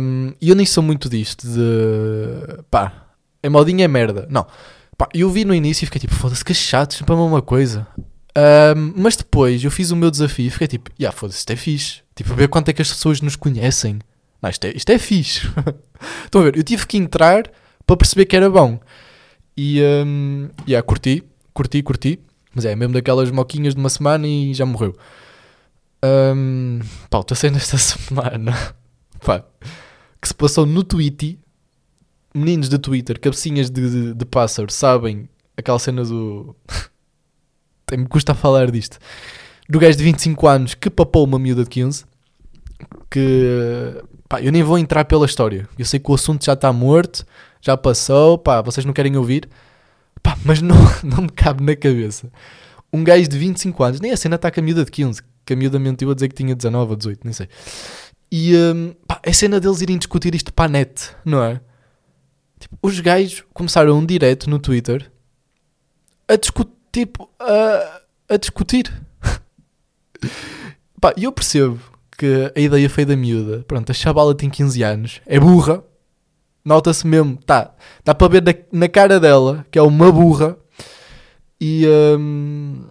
Um, 0.00 0.32
e 0.40 0.48
eu 0.48 0.54
nem 0.54 0.64
sou 0.64 0.82
muito 0.82 1.08
disto 1.08 1.46
de. 1.46 2.62
pá, 2.70 3.08
é 3.42 3.48
modinha 3.48 3.84
é 3.84 3.88
merda. 3.88 4.26
Não. 4.30 4.46
Pá, 4.96 5.08
eu 5.14 5.30
vi 5.30 5.44
no 5.44 5.54
início 5.54 5.84
e 5.84 5.86
fiquei 5.86 6.00
tipo, 6.00 6.14
foda-se, 6.14 6.44
que 6.44 6.54
chato, 6.54 6.94
sempre 6.94 7.14
a 7.14 7.16
mesma 7.16 7.42
coisa. 7.42 7.86
Um, 8.76 8.92
mas 8.96 9.16
depois 9.16 9.62
eu 9.62 9.70
fiz 9.70 9.90
o 9.90 9.96
meu 9.96 10.10
desafio 10.10 10.46
e 10.46 10.50
fiquei 10.50 10.68
tipo, 10.68 10.90
yeah, 10.98 11.16
foda-se, 11.16 11.40
isto 11.40 11.52
é 11.52 11.56
fixe. 11.56 12.02
Tipo, 12.14 12.34
ver 12.34 12.48
quanto 12.48 12.68
é 12.68 12.72
que 12.72 12.82
as 12.82 12.88
pessoas 12.88 13.20
nos 13.20 13.36
conhecem. 13.36 13.98
Não, 14.40 14.50
isto 14.50 14.64
é, 14.64 14.72
isto 14.74 14.90
é 14.90 14.98
fixe. 14.98 15.48
Estão 16.24 16.40
a 16.40 16.44
ver? 16.44 16.56
Eu 16.56 16.62
tive 16.62 16.86
que 16.86 16.96
entrar 16.96 17.44
para 17.86 17.96
perceber 17.96 18.26
que 18.26 18.36
era 18.36 18.48
bom. 18.48 18.78
E, 19.56 19.80
um, 19.82 20.48
yeah, 20.68 20.84
curti, 20.86 21.24
curti, 21.52 21.82
curti. 21.82 22.20
Mas 22.58 22.64
é 22.64 22.74
mesmo 22.74 22.92
daquelas 22.92 23.30
moquinhas 23.30 23.72
de 23.72 23.78
uma 23.78 23.88
semana 23.88 24.26
e 24.26 24.52
já 24.52 24.66
morreu. 24.66 24.96
Um, 26.04 26.80
pá, 27.08 27.20
estou 27.20 27.36
sendo 27.36 27.56
esta 27.56 27.78
semana. 27.78 28.74
Pá, 29.24 29.44
que 30.20 30.26
se 30.26 30.34
passou 30.34 30.66
no 30.66 30.82
Twitter. 30.82 31.38
Meninos 32.34 32.68
de 32.68 32.76
Twitter, 32.80 33.20
cabecinhas 33.20 33.70
de, 33.70 33.88
de, 33.88 34.14
de 34.14 34.24
pássaro, 34.24 34.72
sabem 34.72 35.28
aquela 35.56 35.78
cena 35.78 36.02
do. 36.02 36.56
me 37.96 38.08
custa 38.08 38.34
falar 38.34 38.72
disto. 38.72 38.98
Do 39.68 39.78
gajo 39.78 39.96
de 39.96 40.02
25 40.02 40.48
anos 40.48 40.74
que 40.74 40.90
papou 40.90 41.24
uma 41.24 41.38
miúda 41.38 41.62
de 41.62 41.70
15 41.70 42.04
que 43.08 44.02
pá, 44.28 44.42
eu 44.42 44.50
nem 44.50 44.64
vou 44.64 44.78
entrar 44.78 45.04
pela 45.04 45.26
história. 45.26 45.68
Eu 45.78 45.84
sei 45.84 46.00
que 46.00 46.10
o 46.10 46.14
assunto 46.14 46.44
já 46.44 46.54
está 46.54 46.72
morto, 46.72 47.24
já 47.60 47.76
passou, 47.76 48.36
pá, 48.36 48.60
vocês 48.60 48.84
não 48.84 48.92
querem 48.92 49.16
ouvir. 49.16 49.48
Pá, 50.28 50.36
mas 50.44 50.60
não, 50.60 50.76
não 51.02 51.22
me 51.22 51.30
cabe 51.30 51.64
na 51.64 51.74
cabeça. 51.74 52.30
Um 52.92 53.02
gajo 53.02 53.26
de 53.26 53.38
25 53.38 53.82
anos, 53.82 54.00
nem 54.00 54.12
a 54.12 54.16
cena 54.16 54.36
está 54.36 54.50
com 54.50 54.60
a 54.60 54.62
miúda 54.62 54.84
de 54.84 54.90
15, 54.90 55.22
que 55.46 55.54
a 55.54 55.56
miúda 55.56 55.78
mentiu 55.78 56.10
a 56.10 56.14
dizer 56.14 56.28
que 56.28 56.34
tinha 56.34 56.54
19 56.54 56.90
ou 56.90 56.96
18, 56.96 57.20
nem 57.24 57.32
sei. 57.32 57.48
E 58.30 58.54
um, 58.54 58.94
pá, 59.06 59.20
é 59.22 59.32
cena 59.32 59.58
deles 59.58 59.80
irem 59.80 59.96
discutir 59.96 60.34
isto 60.34 60.52
para 60.52 60.66
a 60.66 60.68
net, 60.68 61.12
não 61.24 61.42
é? 61.42 61.62
Tipo, 62.60 62.76
os 62.82 63.00
gajos 63.00 63.42
começaram 63.54 63.96
um 63.96 64.04
direto 64.04 64.50
no 64.50 64.58
Twitter 64.58 65.10
a 66.28 66.36
discutir, 66.36 66.72
tipo, 66.92 67.30
a, 67.40 68.02
a 68.28 68.36
discutir. 68.36 68.92
Pá, 71.00 71.14
eu 71.16 71.32
percebo 71.32 71.80
que 72.18 72.52
a 72.54 72.60
ideia 72.60 72.90
foi 72.90 73.04
da 73.04 73.16
miúda. 73.16 73.64
Pronto, 73.66 73.90
a 73.90 73.94
chavala 73.94 74.34
tem 74.34 74.50
15 74.50 74.82
anos, 74.82 75.20
é 75.24 75.38
burra, 75.38 75.82
nota-se 76.68 77.06
mesmo, 77.06 77.38
tá, 77.38 77.74
dá 78.04 78.14
para 78.14 78.28
ver 78.28 78.42
na, 78.42 78.54
na, 78.80 78.88
cara 78.88 79.18
dela 79.18 79.66
que 79.70 79.78
é 79.78 79.82
uma 79.82 80.12
burra. 80.12 80.56
E 81.58 81.84
um, 82.18 82.84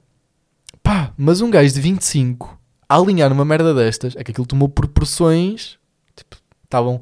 pá, 0.81 1.13
mas 1.15 1.39
um 1.41 1.49
gajo 1.49 1.73
de 1.73 1.79
25 1.79 2.59
a 2.89 2.95
alinhar 2.97 3.29
numa 3.29 3.45
merda 3.45 3.73
destas 3.73 4.15
é 4.15 4.23
que 4.23 4.31
aquilo 4.31 4.47
tomou 4.47 4.67
proporções. 4.67 5.77
Tipo, 6.15 6.37
estavam. 6.63 6.99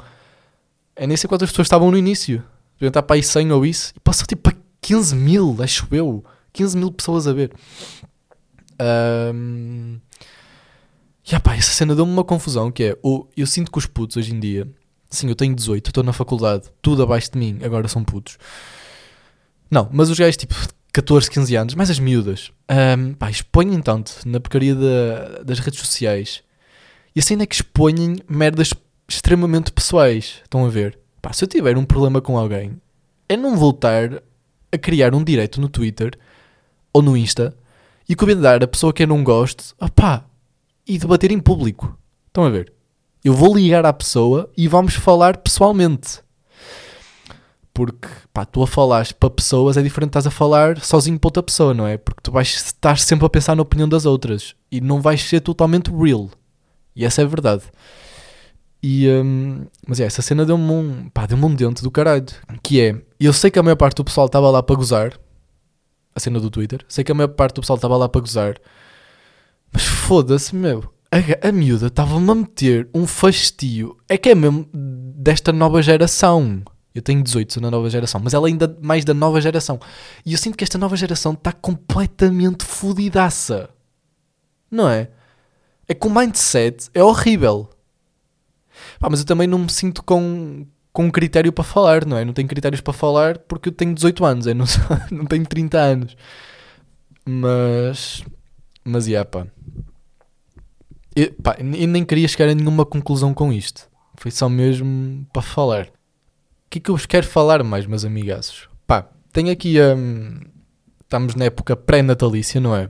É 0.95 1.07
nem 1.07 1.15
sei 1.15 1.27
quantas 1.27 1.49
pessoas 1.49 1.67
estavam 1.67 1.89
no 1.89 1.97
início. 1.97 2.43
Deviam 2.73 2.89
estar 2.89 3.03
para 3.03 3.15
aí 3.15 3.23
100 3.23 3.51
ou 3.53 3.65
isso. 3.65 3.93
E 3.95 3.99
passou 4.01 4.27
tipo 4.27 4.43
para 4.43 4.57
15 4.81 5.15
mil, 5.15 5.55
acho 5.61 5.87
eu. 5.91 6.23
15 6.51 6.77
mil 6.77 6.91
pessoas 6.91 7.25
a 7.25 7.33
ver. 7.33 7.51
Um, 9.33 9.97
e 11.25 11.39
pá, 11.39 11.55
essa 11.55 11.71
cena 11.71 11.95
deu-me 11.95 12.11
uma 12.11 12.23
confusão 12.23 12.69
que 12.69 12.83
é, 12.83 12.97
o, 13.01 13.25
eu 13.35 13.47
sinto 13.47 13.71
que 13.71 13.77
os 13.77 13.85
putos 13.85 14.17
hoje 14.17 14.33
em 14.33 14.39
dia, 14.39 14.67
sim, 15.15 15.27
eu 15.27 15.35
tenho 15.35 15.55
18, 15.55 15.87
estou 15.89 16.03
na 16.03 16.13
faculdade, 16.13 16.65
tudo 16.81 17.03
abaixo 17.03 17.31
de 17.31 17.39
mim, 17.39 17.59
agora 17.63 17.87
são 17.87 18.03
putos. 18.03 18.37
Não, 19.69 19.89
mas 19.91 20.09
os 20.09 20.19
gajos 20.19 20.37
tipo 20.37 20.53
14, 20.93 21.29
15 21.29 21.55
anos, 21.55 21.75
mais 21.75 21.89
as 21.89 21.99
miúdas, 21.99 22.51
um, 22.69 23.13
pá, 23.13 23.29
expõem 23.29 23.81
tanto 23.81 24.13
na 24.25 24.39
porcaria 24.39 24.75
da, 24.75 25.43
das 25.43 25.59
redes 25.59 25.79
sociais 25.79 26.43
e 27.15 27.19
assim 27.19 27.41
é 27.41 27.45
que 27.45 27.55
expõem 27.55 28.17
merdas 28.27 28.73
extremamente 29.07 29.71
pessoais. 29.71 30.41
Estão 30.43 30.65
a 30.65 30.69
ver? 30.69 30.99
Pá, 31.21 31.31
se 31.31 31.43
eu 31.43 31.47
tiver 31.47 31.77
um 31.77 31.85
problema 31.85 32.21
com 32.21 32.37
alguém, 32.37 32.79
é 33.29 33.37
não 33.37 33.55
voltar 33.55 34.21
a 34.71 34.77
criar 34.77 35.15
um 35.15 35.23
direito 35.23 35.61
no 35.61 35.69
Twitter 35.69 36.11
ou 36.91 37.01
no 37.01 37.15
Insta 37.15 37.55
e 38.07 38.15
convidar 38.15 38.61
a 38.61 38.67
pessoa 38.67 38.93
que 38.93 39.03
eu 39.03 39.07
não 39.07 39.23
gosto, 39.23 39.73
opá, 39.79 40.25
e 40.85 40.97
debater 40.97 41.31
em 41.31 41.39
público. 41.39 41.97
Estão 42.27 42.43
a 42.43 42.49
ver? 42.49 42.71
Eu 43.25 43.33
vou 43.33 43.55
ligar 43.55 43.83
à 43.87 43.91
pessoa 43.91 44.51
e 44.55 44.67
vamos 44.67 44.93
falar 44.93 45.37
pessoalmente. 45.37 46.19
Porque, 47.73 48.07
pá, 48.31 48.45
tu 48.45 48.61
a 48.61 48.67
falar 48.67 49.11
para 49.13 49.31
pessoas 49.31 49.77
é 49.77 49.81
diferente 49.81 50.09
de 50.09 50.19
estás 50.19 50.27
a 50.27 50.31
falar 50.31 50.79
sozinho 50.79 51.17
para 51.17 51.29
outra 51.29 51.41
pessoa, 51.41 51.73
não 51.73 51.87
é? 51.87 51.97
Porque 51.97 52.21
tu 52.21 52.31
vais 52.31 52.49
estar 52.49 52.99
sempre 52.99 53.25
a 53.25 53.29
pensar 53.29 53.55
na 53.55 53.63
opinião 53.63 53.89
das 53.89 54.05
outras 54.05 54.53
e 54.71 54.79
não 54.79 55.01
vais 55.01 55.23
ser 55.23 55.39
totalmente 55.39 55.89
real. 55.89 56.29
E 56.95 57.03
essa 57.03 57.23
é 57.23 57.25
a 57.25 57.27
verdade. 57.27 57.63
E, 58.81 59.09
um, 59.09 59.65
mas 59.87 59.99
é, 59.99 60.03
essa 60.03 60.21
cena 60.21 60.45
deu-me 60.45 60.71
um, 60.71 61.09
pá, 61.09 61.25
deu-me 61.25 61.45
um 61.45 61.55
dente 61.55 61.81
do 61.81 61.89
caralho. 61.89 62.27
Que 62.61 62.79
é, 62.79 63.01
eu 63.19 63.33
sei 63.33 63.49
que 63.49 63.57
a 63.57 63.63
maior 63.63 63.75
parte 63.75 63.97
do 63.97 64.05
pessoal 64.05 64.27
estava 64.27 64.51
lá 64.51 64.61
para 64.61 64.75
gozar. 64.75 65.19
A 66.13 66.19
cena 66.19 66.39
do 66.39 66.51
Twitter. 66.51 66.85
Sei 66.87 67.03
que 67.03 67.11
a 67.11 67.15
maior 67.15 67.29
parte 67.29 67.55
do 67.55 67.61
pessoal 67.61 67.77
estava 67.77 67.97
lá 67.97 68.07
para 68.07 68.21
gozar. 68.21 68.55
Mas 69.73 69.83
foda-se, 69.83 70.55
meu. 70.55 70.94
A, 71.15 71.47
a 71.47 71.51
miúda 71.53 71.87
estava-me 71.87 72.29
a 72.29 72.35
meter 72.35 72.89
um 72.93 73.07
fastio. 73.07 73.97
É 74.09 74.17
que 74.17 74.29
é 74.29 74.35
mesmo 74.35 74.67
desta 74.73 75.53
nova 75.53 75.81
geração. 75.81 76.61
Eu 76.93 77.01
tenho 77.01 77.23
18, 77.23 77.53
sou 77.53 77.63
da 77.63 77.71
nova 77.71 77.89
geração, 77.89 78.19
mas 78.21 78.33
ela 78.33 78.47
é 78.47 78.51
ainda 78.51 78.77
mais 78.81 79.05
da 79.05 79.13
nova 79.13 79.39
geração. 79.39 79.79
E 80.25 80.33
eu 80.33 80.37
sinto 80.37 80.57
que 80.57 80.63
esta 80.63 80.77
nova 80.77 80.95
geração 80.97 81.31
está 81.31 81.53
completamente 81.53 82.65
fodidaça. 82.65 83.69
Não 84.69 84.89
é? 84.89 85.09
É 85.87 85.93
que 85.93 86.05
o 86.05 86.09
mindset 86.09 86.89
é 86.93 87.01
horrível. 87.01 87.69
Pá, 88.99 89.09
mas 89.09 89.21
eu 89.21 89.25
também 89.25 89.47
não 89.47 89.59
me 89.59 89.71
sinto 89.71 90.03
com, 90.03 90.65
com 90.91 91.09
critério 91.09 91.53
para 91.53 91.63
falar, 91.63 92.05
não 92.05 92.17
é? 92.17 92.25
Não 92.25 92.33
tenho 92.33 92.47
critérios 92.47 92.81
para 92.81 92.93
falar 92.93 93.37
porque 93.39 93.69
eu 93.69 93.73
tenho 93.73 93.93
18 93.93 94.25
anos, 94.25 94.47
eu 94.47 94.55
não, 94.55 94.65
não 95.11 95.25
tenho 95.25 95.45
30 95.45 95.77
anos. 95.77 96.17
Mas. 97.25 98.23
Mas, 98.83 99.07
yeah, 99.07 99.29
pá. 99.29 99.47
Eu, 101.15 101.31
pá, 101.41 101.55
nem 101.61 102.03
queria 102.03 102.27
chegar 102.27 102.49
a 102.49 102.53
nenhuma 102.53 102.85
conclusão 102.85 103.33
com 103.33 103.53
isto. 103.53 103.89
Foi 104.17 104.31
só 104.31 104.49
mesmo 104.49 105.25
para 105.31 105.41
falar. 105.41 105.85
O 105.85 106.69
que 106.69 106.79
é 106.79 106.81
que 106.81 106.91
eu 106.91 106.95
vos 106.95 107.05
quero 107.05 107.25
falar 107.25 107.63
mais, 107.63 107.85
meus 107.85 108.03
amigaços? 108.03 108.67
Pá, 108.85 109.07
tenho 109.31 109.51
aqui 109.51 109.79
a. 109.79 109.95
Um, 109.95 110.41
estamos 111.01 111.35
na 111.35 111.45
época 111.45 111.75
pré-natalícia, 111.75 112.59
não 112.59 112.75
é? 112.75 112.89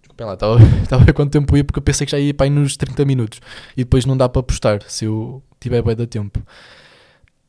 Desculpem 0.00 0.26
lá, 0.26 0.34
estava 0.34 0.56
a 1.02 1.04
ver 1.04 1.12
quanto 1.12 1.30
tempo 1.30 1.56
ia 1.56 1.62
porque 1.62 1.78
eu 1.78 1.82
pensei 1.82 2.06
que 2.06 2.10
já 2.12 2.18
ia 2.18 2.34
para 2.34 2.46
aí 2.46 2.50
nos 2.50 2.76
30 2.76 3.04
minutos. 3.04 3.40
E 3.76 3.84
depois 3.84 4.04
não 4.04 4.16
dá 4.16 4.28
para 4.28 4.42
postar 4.42 4.82
se 4.88 5.04
eu 5.04 5.42
tiver 5.60 5.82
bem 5.82 5.94
da 5.94 6.06
tempo. 6.06 6.40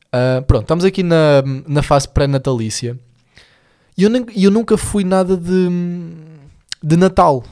Uh, 0.07 0.41
pronto, 0.43 0.63
estamos 0.63 0.85
aqui 0.85 1.01
na, 1.01 1.41
na 1.67 1.81
fase 1.81 2.07
pré-natalícia. 2.07 2.97
E 3.97 4.03
eu, 4.03 4.11
eu 4.35 4.51
nunca 4.51 4.77
fui 4.77 5.03
nada 5.03 5.35
de, 5.35 5.69
de 6.83 6.95
Natal 6.95 7.43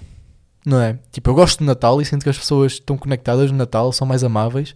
não 0.66 0.82
é? 0.82 0.98
Tipo, 1.12 1.30
eu 1.30 1.36
gosto 1.36 1.60
de 1.60 1.66
Natal 1.66 2.02
e 2.02 2.06
sinto 2.06 2.24
que 2.24 2.30
as 2.30 2.38
pessoas 2.38 2.74
estão 2.74 2.98
conectadas 2.98 3.52
no 3.52 3.58
Natal, 3.58 3.92
são 3.92 4.08
mais 4.08 4.24
amáveis 4.24 4.76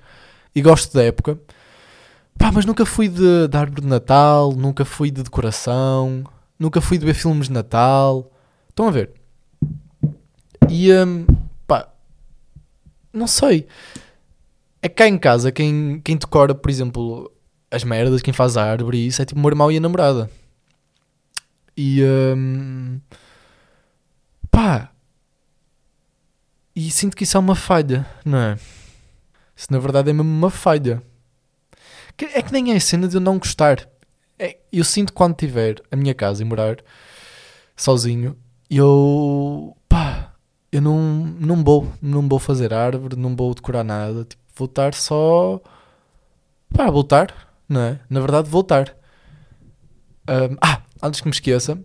e 0.54 0.62
gosto 0.62 0.94
da 0.94 1.04
época. 1.04 1.40
Pá, 2.38 2.52
mas 2.52 2.66
nunca 2.66 2.86
fui 2.86 3.10
de, 3.10 3.48
de 3.48 3.58
árvore 3.58 3.82
de 3.82 3.88
Natal, 3.88 4.54
nunca 4.54 4.86
fui 4.86 5.12
de 5.12 5.24
decoração, 5.24 6.24
nunca 6.58 6.80
fui 6.80 6.98
de 6.98 7.06
ver 7.06 7.14
filmes 7.14 7.48
de 7.48 7.54
Natal. 7.54 8.32
Estão 8.70 8.88
a 8.88 8.92
ver? 8.92 9.12
E, 10.70 10.94
um, 10.94 11.26
pá, 11.68 11.90
não 13.12 13.28
sei. 13.28 13.68
É 14.82 14.88
cá 14.88 15.08
em 15.08 15.18
casa, 15.18 15.52
quem, 15.52 16.00
quem 16.02 16.16
decora, 16.16 16.56
por 16.56 16.70
exemplo, 16.70 17.32
as 17.70 17.84
merdas, 17.84 18.22
quem 18.22 18.34
faz 18.34 18.56
a 18.56 18.64
árvore 18.64 19.06
isso 19.06 19.22
é 19.22 19.26
tipo 19.26 19.40
o 19.40 19.42
meu 19.42 19.50
irmão 19.50 19.72
e 19.72 19.78
a 19.78 19.82
namorada. 19.82 20.30
E, 21.76 22.04
um, 22.04 23.00
pá, 24.52 24.92
e 26.80 26.90
sinto 26.90 27.18
que 27.18 27.26
isso 27.26 27.36
é 27.36 27.40
uma 27.42 27.56
falha, 27.56 28.08
não 28.24 28.38
é? 28.38 28.58
Isso 29.54 29.68
na 29.70 29.80
verdade 29.80 30.12
é 30.12 30.14
mesmo 30.14 30.32
uma 30.32 30.50
falha. 30.50 31.04
É 32.34 32.42
que 32.42 32.54
nem 32.54 32.72
é 32.72 32.78
a 32.78 32.80
cena 32.80 33.06
de 33.06 33.18
eu 33.18 33.20
não 33.20 33.38
gostar. 33.38 33.86
É, 34.38 34.58
eu 34.72 34.86
sinto 34.86 35.12
quando 35.12 35.36
tiver 35.36 35.82
a 35.92 35.98
minha 35.98 36.14
casa 36.14 36.42
e 36.42 36.46
morar 36.46 36.78
sozinho, 37.76 38.38
eu. 38.70 39.76
pá, 39.90 40.34
eu 40.72 40.82
não, 40.82 40.98
não 41.38 41.62
vou. 41.62 41.92
Não 42.02 42.30
vou 42.30 42.40
fazer 42.40 42.74
árvore, 42.74 43.18
não 43.18 43.36
vou 43.36 43.54
decorar 43.54 43.84
nada. 43.84 44.24
Tipo, 44.24 44.42
vou 44.56 44.66
estar 44.66 44.94
só. 44.94 45.60
pá, 46.74 46.90
voltar, 46.90 47.54
não 47.68 47.82
é? 47.82 48.00
Na 48.10 48.22
verdade, 48.22 48.50
voltar. 48.50 48.96
Um, 50.30 50.56
ah, 50.62 50.82
antes 51.04 51.20
que 51.20 51.28
me 51.28 51.34
esqueça, 51.34 51.78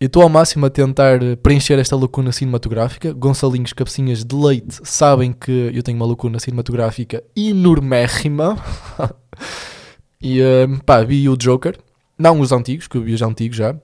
eu 0.00 0.06
estou 0.06 0.22
ao 0.22 0.30
máximo 0.30 0.64
a 0.64 0.70
tentar 0.70 1.20
preencher 1.42 1.78
esta 1.78 1.94
lacuna 1.94 2.32
cinematográfica. 2.32 3.12
Gonçalinhos 3.12 3.74
Cabecinhas 3.74 4.24
de 4.24 4.34
Leite 4.34 4.80
sabem 4.82 5.30
que 5.30 5.70
eu 5.74 5.82
tenho 5.82 5.96
uma 5.96 6.06
lacuna 6.06 6.40
cinematográfica 6.40 7.22
enormérrima. 7.36 8.56
e 10.18 10.40
um, 10.42 10.78
pá, 10.78 11.02
vi 11.02 11.28
o 11.28 11.36
Joker. 11.36 11.78
Não 12.18 12.40
os 12.40 12.50
antigos, 12.50 12.88
que 12.88 12.96
eu 12.96 13.02
vi 13.02 13.12
os 13.12 13.20
antigos 13.20 13.58
já. 13.58 13.76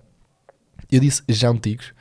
Eu 0.90 1.00
disse 1.00 1.22
já 1.28 1.50
antigos. 1.50 1.92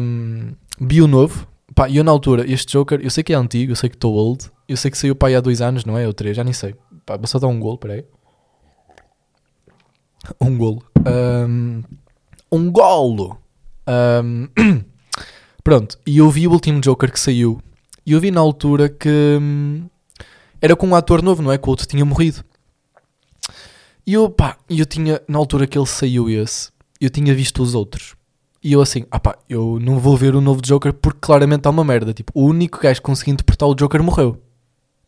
Um, 0.00 0.54
vi 0.80 1.02
o 1.02 1.06
novo. 1.06 1.46
Pá, 1.74 1.90
eu 1.90 2.02
na 2.02 2.10
altura, 2.10 2.50
este 2.50 2.72
Joker, 2.72 3.00
eu 3.02 3.10
sei 3.10 3.22
que 3.22 3.34
é 3.34 3.36
antigo, 3.36 3.72
eu 3.72 3.76
sei 3.76 3.90
que 3.90 3.96
estou 3.96 4.14
old. 4.14 4.50
Eu 4.66 4.78
sei 4.78 4.90
que 4.90 4.96
saiu 4.96 5.14
aí 5.24 5.34
há 5.34 5.40
dois 5.42 5.60
anos, 5.60 5.84
não 5.84 5.98
é? 5.98 6.06
Ou 6.06 6.14
três, 6.14 6.34
já 6.34 6.42
nem 6.42 6.54
sei. 6.54 6.74
Pá, 7.04 7.18
vou 7.18 7.26
só 7.26 7.38
dar 7.38 7.48
um 7.48 7.60
golo, 7.60 7.76
peraí. 7.76 8.02
Um 10.40 10.56
golo. 10.56 10.82
Um, 11.06 11.82
um 12.56 12.70
golo. 12.70 13.38
Um, 13.86 14.48
pronto, 15.62 15.98
e 16.06 16.18
eu 16.18 16.30
vi 16.30 16.46
o 16.46 16.52
último 16.52 16.80
Joker 16.80 17.10
que 17.10 17.20
saiu. 17.20 17.60
E 18.06 18.12
eu 18.12 18.20
vi 18.20 18.30
na 18.30 18.40
altura 18.40 18.88
que 18.88 19.38
hum, 19.40 19.86
era 20.60 20.76
com 20.76 20.86
um 20.86 20.94
ator 20.94 21.22
novo, 21.22 21.42
não 21.42 21.52
é? 21.52 21.58
Que 21.58 21.66
o 21.66 21.70
outro 21.70 21.86
tinha 21.86 22.04
morrido. 22.04 22.44
E 24.06 24.12
eu, 24.12 24.28
pá, 24.28 24.58
eu 24.68 24.84
tinha, 24.84 25.20
na 25.26 25.38
altura 25.38 25.66
que 25.66 25.78
ele 25.78 25.86
saiu 25.86 26.28
esse, 26.28 26.70
eu 27.00 27.08
tinha 27.08 27.34
visto 27.34 27.62
os 27.62 27.74
outros. 27.74 28.14
E 28.62 28.72
eu 28.72 28.80
assim, 28.80 29.04
ah 29.10 29.20
pá, 29.20 29.36
eu 29.48 29.78
não 29.80 29.98
vou 29.98 30.16
ver 30.16 30.34
o 30.34 30.40
novo 30.40 30.62
Joker 30.62 30.92
porque 30.92 31.18
claramente 31.20 31.66
há 31.66 31.70
uma 31.70 31.84
merda. 31.84 32.12
Tipo, 32.12 32.32
o 32.34 32.46
único 32.46 32.80
gajo 32.80 33.00
que 33.00 33.06
conseguiu 33.06 33.34
interpretar 33.34 33.68
o 33.68 33.74
Joker 33.74 34.02
morreu. 34.02 34.40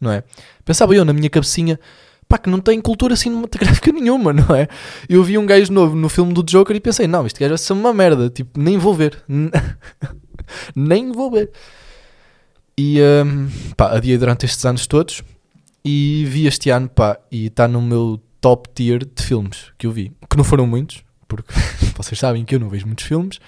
Não 0.01 0.11
é? 0.11 0.23
Pensava 0.65 0.95
eu 0.95 1.05
na 1.05 1.13
minha 1.13 1.31
cabecinha, 1.31 1.81
pá, 2.29 2.39
que 2.39 2.51
não 2.51 2.61
tem 2.61 2.81
cultura 2.81 3.17
cinematográfica 3.17 3.91
nenhuma, 3.93 4.33
não 4.33 4.55
é? 4.55 4.69
Eu 5.09 5.23
vi 5.23 5.39
um 5.39 5.47
gajo 5.47 5.73
novo 5.73 5.97
no 5.97 6.09
filme 6.09 6.33
do 6.33 6.43
Joker 6.43 6.75
e 6.75 6.81
pensei, 6.81 7.07
não, 7.07 7.27
este 7.27 7.41
gajo 7.41 7.51
vai 7.51 7.59
ser 7.59 7.73
uma 7.73 7.93
merda, 7.93 8.29
tipo, 8.31 8.61
nem 8.61 8.79
vou 8.79 8.95
ver. 8.95 9.23
nem 10.75 11.13
vou 11.13 11.31
ver. 11.31 11.51
E, 12.79 13.01
um, 13.01 13.49
pá, 13.77 13.97
adiei 13.97 14.19
durante 14.19 14.45
estes 14.45 14.65
anos 14.67 14.87
todos. 14.87 15.23
e 15.85 16.25
vi 16.27 16.47
este 16.47 16.71
ano, 16.71 16.89
pá, 16.89 17.19
e 17.31 17.47
está 17.47 17.67
no 17.67 17.81
meu 17.81 18.21
top 18.41 18.69
tier 18.75 19.05
de 19.05 19.23
filmes 19.23 19.73
que 19.79 19.87
eu 19.87 19.93
vi. 19.93 20.13
Que 20.29 20.37
não 20.37 20.45
foram 20.45 20.67
muitos, 20.67 21.03
porque 21.27 21.53
vocês 21.97 22.19
sabem 22.19 22.45
que 22.45 22.55
eu 22.55 22.61
não 22.61 22.69
vejo 22.69 22.87
muitos 22.87 23.05
filmes. 23.05 23.39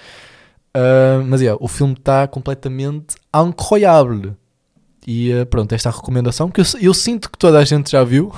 Uh, 0.76 1.24
mas 1.26 1.40
é, 1.40 1.46
yeah, 1.46 1.62
o 1.62 1.68
filme 1.68 1.94
está 1.94 2.26
completamente 2.26 3.16
incroyable. 3.34 4.36
E 5.10 5.32
uh, 5.32 5.46
pronto, 5.46 5.72
esta 5.72 5.88
é 5.88 5.90
a 5.90 5.94
recomendação 5.94 6.50
que 6.50 6.60
eu, 6.60 6.64
eu 6.82 6.92
sinto 6.92 7.30
que 7.30 7.38
toda 7.38 7.58
a 7.58 7.64
gente 7.64 7.90
já 7.90 8.04
viu. 8.04 8.30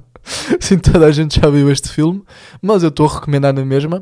sinto 0.58 0.84
que 0.84 0.90
toda 0.90 1.04
a 1.04 1.12
gente 1.12 1.38
já 1.38 1.50
viu 1.50 1.70
este 1.70 1.90
filme, 1.90 2.22
mas 2.62 2.82
eu 2.82 2.88
estou 2.88 3.06
a 3.06 3.12
recomendar 3.16 3.52
na 3.52 3.62
mesma. 3.62 3.98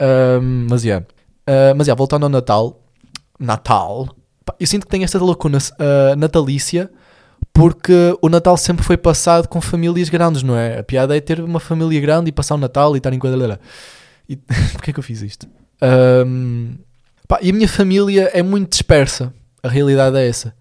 Uh, 0.00 0.40
mas. 0.70 0.84
Yeah. 0.84 1.04
mas 1.76 1.88
é, 1.88 1.90
yeah, 1.90 1.94
voltando 1.96 2.22
ao 2.22 2.28
Natal, 2.28 2.80
Natal, 3.36 4.08
eu 4.60 4.66
sinto 4.68 4.84
que 4.86 4.90
tem 4.90 5.02
esta 5.02 5.22
lacuna 5.22 5.58
natalícia 6.16 6.88
porque 7.52 8.16
o 8.22 8.28
Natal 8.28 8.56
sempre 8.56 8.84
foi 8.84 8.96
passado 8.96 9.48
com 9.48 9.60
famílias 9.60 10.08
grandes, 10.08 10.44
não 10.44 10.56
é? 10.56 10.78
A 10.78 10.84
piada 10.84 11.16
é 11.16 11.20
ter 11.20 11.40
uma 11.40 11.58
família 11.58 12.00
grande 12.00 12.28
e 12.28 12.32
passar 12.32 12.54
o 12.54 12.58
Natal 12.58 12.94
e 12.94 12.98
estar 12.98 13.12
em 13.12 13.18
quadrilha. 13.18 13.58
E 14.28 14.36
porquê 14.72 14.90
é 14.90 14.92
que 14.92 15.00
eu 15.00 15.02
fiz 15.02 15.20
isto? 15.20 15.48
Um, 16.24 16.76
pá, 17.26 17.40
e 17.42 17.50
a 17.50 17.52
minha 17.52 17.68
família 17.68 18.30
é 18.32 18.40
muito 18.40 18.70
dispersa. 18.70 19.34
A 19.64 19.68
realidade 19.68 20.16
é 20.16 20.28
essa. 20.28 20.54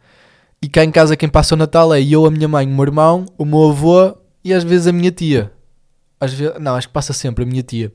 E 0.66 0.68
cá 0.68 0.84
em 0.84 0.90
casa 0.90 1.16
quem 1.16 1.30
passa 1.30 1.54
o 1.54 1.58
Natal 1.60 1.94
é 1.94 2.02
eu, 2.02 2.26
a 2.26 2.32
minha 2.32 2.48
mãe, 2.48 2.66
o 2.66 2.72
meu 2.72 2.86
irmão, 2.86 3.28
o 3.38 3.46
meu 3.46 3.70
avô 3.70 4.18
e 4.44 4.52
às 4.52 4.64
vezes 4.64 4.88
a 4.88 4.92
minha 4.92 5.12
tia. 5.12 5.52
Às 6.20 6.34
vezes, 6.34 6.56
não, 6.60 6.74
acho 6.74 6.88
que 6.88 6.94
passa 6.94 7.14
sempre 7.14 7.44
a 7.44 7.48
minha 7.48 7.62
tia. 7.62 7.94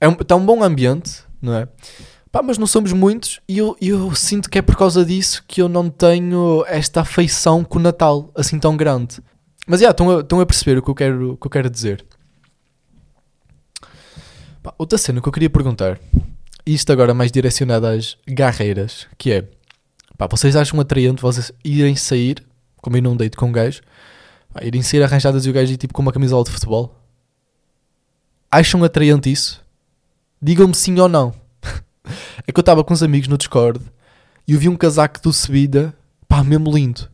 É 0.00 0.08
um, 0.08 0.12
está 0.12 0.36
um 0.36 0.46
bom 0.46 0.62
ambiente, 0.62 1.24
não 1.42 1.54
é? 1.54 1.66
Pá, 2.30 2.40
mas 2.40 2.56
não 2.56 2.68
somos 2.68 2.92
muitos 2.92 3.40
e 3.48 3.58
eu, 3.58 3.76
eu 3.80 4.14
sinto 4.14 4.48
que 4.48 4.58
é 4.58 4.62
por 4.62 4.76
causa 4.76 5.04
disso 5.04 5.42
que 5.48 5.60
eu 5.60 5.68
não 5.68 5.90
tenho 5.90 6.64
esta 6.68 7.00
afeição 7.00 7.64
com 7.64 7.80
o 7.80 7.82
Natal 7.82 8.30
assim 8.32 8.60
tão 8.60 8.76
grande. 8.76 9.20
Mas 9.66 9.80
já, 9.80 9.88
yeah, 9.88 10.20
estão 10.20 10.38
a, 10.38 10.42
a 10.44 10.46
perceber 10.46 10.78
o 10.78 10.82
que 10.84 10.90
eu 10.90 10.94
quero, 10.94 11.32
o 11.32 11.36
que 11.36 11.48
eu 11.48 11.50
quero 11.50 11.68
dizer. 11.68 12.06
Pá, 14.62 14.72
outra 14.78 14.96
cena 14.96 15.20
que 15.20 15.26
eu 15.26 15.32
queria 15.32 15.50
perguntar, 15.50 15.98
isto 16.64 16.92
agora 16.92 17.12
mais 17.12 17.32
direcionado 17.32 17.88
às 17.88 18.16
garreiras, 18.24 19.08
que 19.18 19.32
é, 19.32 19.48
pá, 20.18 20.26
vocês 20.28 20.56
acham 20.56 20.80
atraente 20.80 21.22
vocês 21.22 21.52
irem 21.64 21.94
sair, 21.94 22.44
como 22.82 22.96
ir 22.96 23.00
num 23.00 23.16
date 23.16 23.36
com 23.36 23.46
um 23.46 23.52
gajo, 23.52 23.80
pá, 24.52 24.64
irem 24.64 24.82
sair 24.82 25.02
arranjadas 25.02 25.46
e 25.46 25.50
o 25.50 25.52
gajo 25.52 25.72
ir 25.72 25.76
tipo 25.76 25.94
com 25.94 26.02
uma 26.02 26.12
camisola 26.12 26.44
de 26.44 26.50
futebol? 26.50 26.94
Acham 28.50 28.82
atraente 28.82 29.30
isso? 29.30 29.64
Digam-me 30.42 30.74
sim 30.74 30.98
ou 30.98 31.08
não. 31.08 31.32
É 32.46 32.52
que 32.52 32.58
eu 32.58 32.62
estava 32.62 32.82
com 32.82 32.94
uns 32.94 33.02
amigos 33.02 33.28
no 33.28 33.36
Discord 33.36 33.80
e 34.46 34.54
eu 34.54 34.58
vi 34.58 34.66
um 34.66 34.76
casaco 34.76 35.20
do 35.20 35.30
Subida, 35.30 35.94
pá, 36.26 36.42
mesmo 36.42 36.74
lindo. 36.74 37.06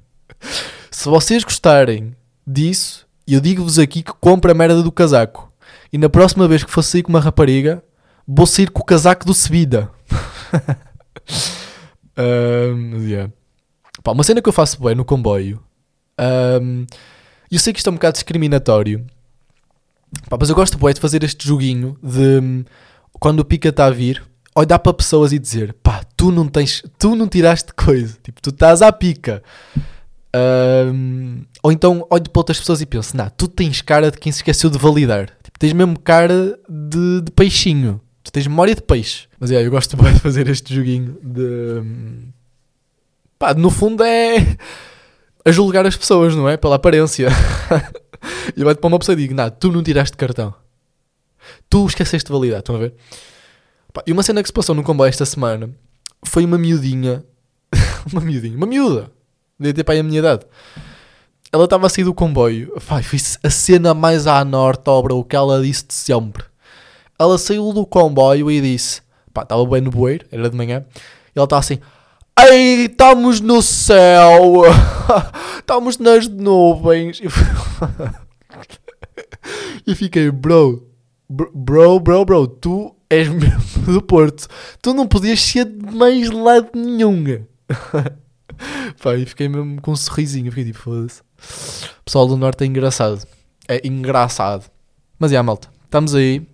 Se 0.90 1.06
vocês 1.06 1.44
gostarem 1.44 2.16
disso, 2.46 3.06
eu 3.28 3.42
digo-vos 3.42 3.78
aqui 3.78 4.02
que 4.02 4.12
compra 4.14 4.52
a 4.52 4.54
merda 4.54 4.82
do 4.82 4.90
casaco. 4.90 5.52
E 5.92 5.98
na 5.98 6.08
próxima 6.08 6.48
vez 6.48 6.64
que 6.64 6.70
for 6.70 6.82
sair 6.82 7.02
com 7.02 7.10
uma 7.10 7.20
rapariga, 7.20 7.84
vou 8.26 8.46
sair 8.46 8.70
com 8.70 8.80
o 8.80 8.84
casaco 8.84 9.26
do 9.26 9.34
Subida. 9.34 9.90
um, 12.20 13.06
yeah. 13.06 13.32
Pá, 14.02 14.12
uma 14.12 14.24
cena 14.24 14.42
que 14.42 14.48
eu 14.48 14.52
faço 14.52 14.82
bem 14.82 14.94
no 14.94 15.04
comboio. 15.04 15.62
Um, 16.18 16.86
eu 17.50 17.58
sei 17.58 17.72
que 17.72 17.78
isto 17.78 17.88
é 17.88 17.90
um 17.90 17.94
bocado 17.94 18.14
discriminatório. 18.14 19.06
Pá, 20.28 20.36
mas 20.38 20.48
eu 20.48 20.54
gosto 20.54 20.78
bem 20.78 20.92
de 20.92 21.00
fazer 21.00 21.22
este 21.24 21.46
joguinho 21.46 21.96
de 22.02 22.64
quando 23.12 23.40
o 23.40 23.44
pica 23.44 23.68
está 23.68 23.86
a 23.86 23.90
vir, 23.90 24.22
olhar 24.54 24.78
para 24.78 24.94
pessoas 24.94 25.32
e 25.32 25.38
dizer: 25.38 25.72
pá, 25.82 26.02
tu 26.16 26.30
não 26.30 26.48
tens, 26.48 26.82
tu 26.98 27.14
não 27.14 27.28
tiraste 27.28 27.72
coisa, 27.74 28.16
tipo, 28.22 28.40
tu 28.40 28.50
estás 28.50 28.82
à 28.82 28.92
pica. 28.92 29.42
Um, 30.32 31.42
ou 31.60 31.72
então 31.72 32.06
olho 32.08 32.30
para 32.30 32.40
outras 32.40 32.58
pessoas 32.58 32.80
e 32.80 32.86
penso: 32.86 33.16
não, 33.16 33.28
tu 33.30 33.48
tens 33.48 33.80
cara 33.80 34.10
de 34.10 34.18
quem 34.18 34.32
se 34.32 34.38
esqueceu 34.38 34.70
de 34.70 34.78
validar, 34.78 35.30
tipo, 35.42 35.58
tens 35.58 35.72
mesmo 35.72 35.98
cara 35.98 36.58
de, 36.68 37.20
de 37.22 37.32
peixinho, 37.32 38.00
tu 38.22 38.32
tens 38.32 38.46
memória 38.46 38.74
de 38.74 38.82
peixe. 38.82 39.26
Mas 39.38 39.50
é, 39.50 39.64
eu 39.64 39.70
gosto 39.70 39.96
bem 40.02 40.12
de 40.12 40.20
fazer 40.20 40.48
este 40.48 40.74
joguinho 40.74 41.18
de. 41.22 41.82
pá, 43.38 43.54
no 43.54 43.70
fundo 43.70 44.02
é 44.02 44.56
a 45.44 45.50
julgar 45.50 45.86
as 45.86 45.96
pessoas, 45.96 46.34
não 46.34 46.48
é? 46.48 46.56
Pela 46.56 46.76
aparência. 46.76 47.28
e 48.56 48.64
vai-te 48.64 48.78
para 48.78 48.88
uma 48.88 48.98
pessoa 48.98 49.14
e 49.14 49.16
digo: 49.16 49.34
não, 49.34 49.50
tu 49.50 49.70
não 49.70 49.82
tiraste 49.82 50.16
cartão. 50.16 50.54
Tu 51.68 51.86
esqueceste 51.86 52.26
de 52.26 52.32
validar, 52.32 52.60
estão 52.60 52.76
a 52.76 52.78
ver? 52.78 52.94
Pá, 53.92 54.02
e 54.06 54.12
uma 54.12 54.22
cena 54.22 54.42
que 54.42 54.48
se 54.48 54.52
passou 54.52 54.74
no 54.74 54.82
comboio 54.82 55.08
esta 55.08 55.24
semana 55.24 55.70
foi 56.24 56.44
uma 56.44 56.58
miudinha. 56.58 57.24
uma 58.12 58.20
miudinha, 58.20 58.56
uma 58.56 58.66
miúda. 58.66 59.10
Devia 59.58 59.74
ter 59.74 59.84
pai 59.84 59.98
a 59.98 60.02
minha 60.02 60.18
idade. 60.18 60.44
Ela 61.52 61.64
estava 61.64 61.86
a 61.86 61.88
sair 61.88 62.04
do 62.04 62.14
comboio. 62.14 62.72
Pá, 62.86 63.02
foi 63.02 63.18
a 63.42 63.50
cena 63.50 63.92
mais 63.92 64.26
à 64.26 64.44
norte, 64.44 64.88
obra, 64.88 65.14
o 65.14 65.24
que 65.24 65.34
ela 65.34 65.60
disse 65.62 65.86
de 65.86 65.94
sempre. 65.94 66.49
Ela 67.20 67.38
saiu 67.38 67.72
do 67.72 67.86
comboio 67.86 68.50
e 68.50 68.60
disse: 68.60 69.02
pá, 69.32 69.42
estava 69.42 69.64
bem 69.66 69.80
no 69.80 69.90
bueiro, 69.90 70.26
era 70.32 70.48
de 70.48 70.56
manhã. 70.56 70.84
E 71.34 71.38
ela 71.38 71.44
estava 71.44 71.60
assim: 71.60 71.78
Ei, 72.38 72.86
estamos 72.86 73.40
no 73.40 73.60
céu, 73.60 74.62
estamos 75.60 75.98
nas 75.98 76.26
nuvens. 76.26 77.20
e 79.86 79.94
fiquei, 79.94 80.30
bro, 80.30 80.90
Bro, 81.32 82.00
bro, 82.00 82.24
bro, 82.24 82.48
tu 82.48 82.96
és 83.08 83.28
mesmo 83.28 83.84
do 83.86 84.02
Porto. 84.02 84.48
Tu 84.82 84.92
não 84.92 85.06
podias 85.06 85.40
ser 85.40 85.64
de 85.64 85.94
mais 85.94 86.28
lado 86.28 86.70
nenhum. 86.74 87.44
Pá, 89.00 89.14
e 89.14 89.24
fiquei 89.24 89.48
mesmo 89.48 89.80
com 89.80 89.92
um 89.92 89.96
sorrisinho. 89.96 90.50
Fiquei 90.50 90.64
tipo, 90.64 90.80
foda-se. 90.80 91.22
Pessoal 92.04 92.26
do 92.26 92.36
Norte 92.36 92.64
é 92.64 92.66
engraçado. 92.66 93.24
É 93.68 93.86
engraçado. 93.86 94.64
Mas 95.20 95.30
é, 95.30 95.34
yeah, 95.34 95.46
malta. 95.46 95.68
Estamos 95.84 96.16
aí. 96.16 96.44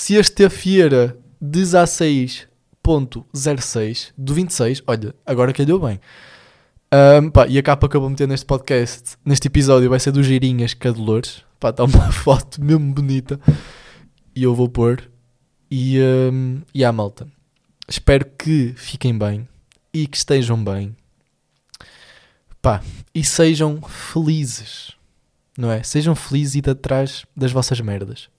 Se 0.00 0.14
este 0.14 0.48
feira 0.48 1.18
16.06 1.44 4.12
do 4.16 4.32
26, 4.32 4.82
olha, 4.86 5.14
agora 5.26 5.52
calhou 5.52 5.78
bem. 5.78 6.00
Um, 6.90 7.30
pá, 7.30 7.46
e 7.46 7.58
a 7.58 7.62
capa 7.62 7.86
que 7.86 7.98
eu 7.98 8.00
vou 8.00 8.08
meter 8.08 8.26
neste 8.26 8.46
podcast, 8.46 9.18
neste 9.22 9.48
episódio, 9.48 9.90
vai 9.90 10.00
ser 10.00 10.10
do 10.10 10.22
Girinhas 10.22 10.72
Cadolores. 10.72 11.44
Pá, 11.60 11.68
está 11.68 11.84
uma 11.84 12.10
foto 12.16 12.64
mesmo 12.64 12.94
bonita 12.94 13.38
e 14.34 14.42
eu 14.42 14.54
vou 14.54 14.70
pôr. 14.70 15.06
E, 15.70 16.00
um, 16.32 16.62
e 16.72 16.82
à 16.82 16.90
malta. 16.90 17.28
Espero 17.86 18.24
que 18.24 18.72
fiquem 18.78 19.18
bem 19.18 19.46
e 19.92 20.06
que 20.06 20.16
estejam 20.16 20.64
bem. 20.64 20.96
Pá, 22.62 22.82
e 23.14 23.22
sejam 23.22 23.82
felizes. 23.82 24.92
Não 25.58 25.70
é? 25.70 25.82
Sejam 25.82 26.14
felizes 26.14 26.54
e 26.54 26.62
de 26.62 26.70
atrás 26.70 27.26
das 27.36 27.52
vossas 27.52 27.78
merdas. 27.82 28.30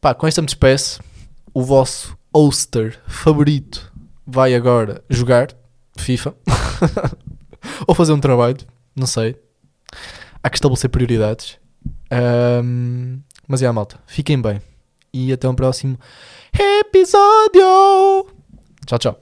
Pá, 0.00 0.14
com 0.14 0.26
esta 0.26 0.40
me 0.40 0.46
despeço. 0.46 1.00
O 1.52 1.62
vosso 1.62 2.16
hoster 2.32 3.00
favorito 3.06 3.92
vai 4.26 4.54
agora 4.54 5.02
jogar 5.10 5.48
FIFA. 5.96 6.34
Ou 7.86 7.94
fazer 7.94 8.12
um 8.12 8.20
trabalho. 8.20 8.58
Não 8.94 9.06
sei. 9.06 9.36
Há 10.42 10.48
que 10.50 10.56
estabelecer 10.56 10.90
prioridades. 10.90 11.58
Um, 12.12 13.20
mas 13.46 13.62
é, 13.62 13.66
a 13.66 13.72
malta. 13.72 13.98
Fiquem 14.06 14.40
bem 14.40 14.60
e 15.12 15.32
até 15.32 15.48
um 15.48 15.54
próximo 15.54 15.98
episódio. 16.52 18.26
Tchau, 18.86 18.98
tchau. 18.98 19.16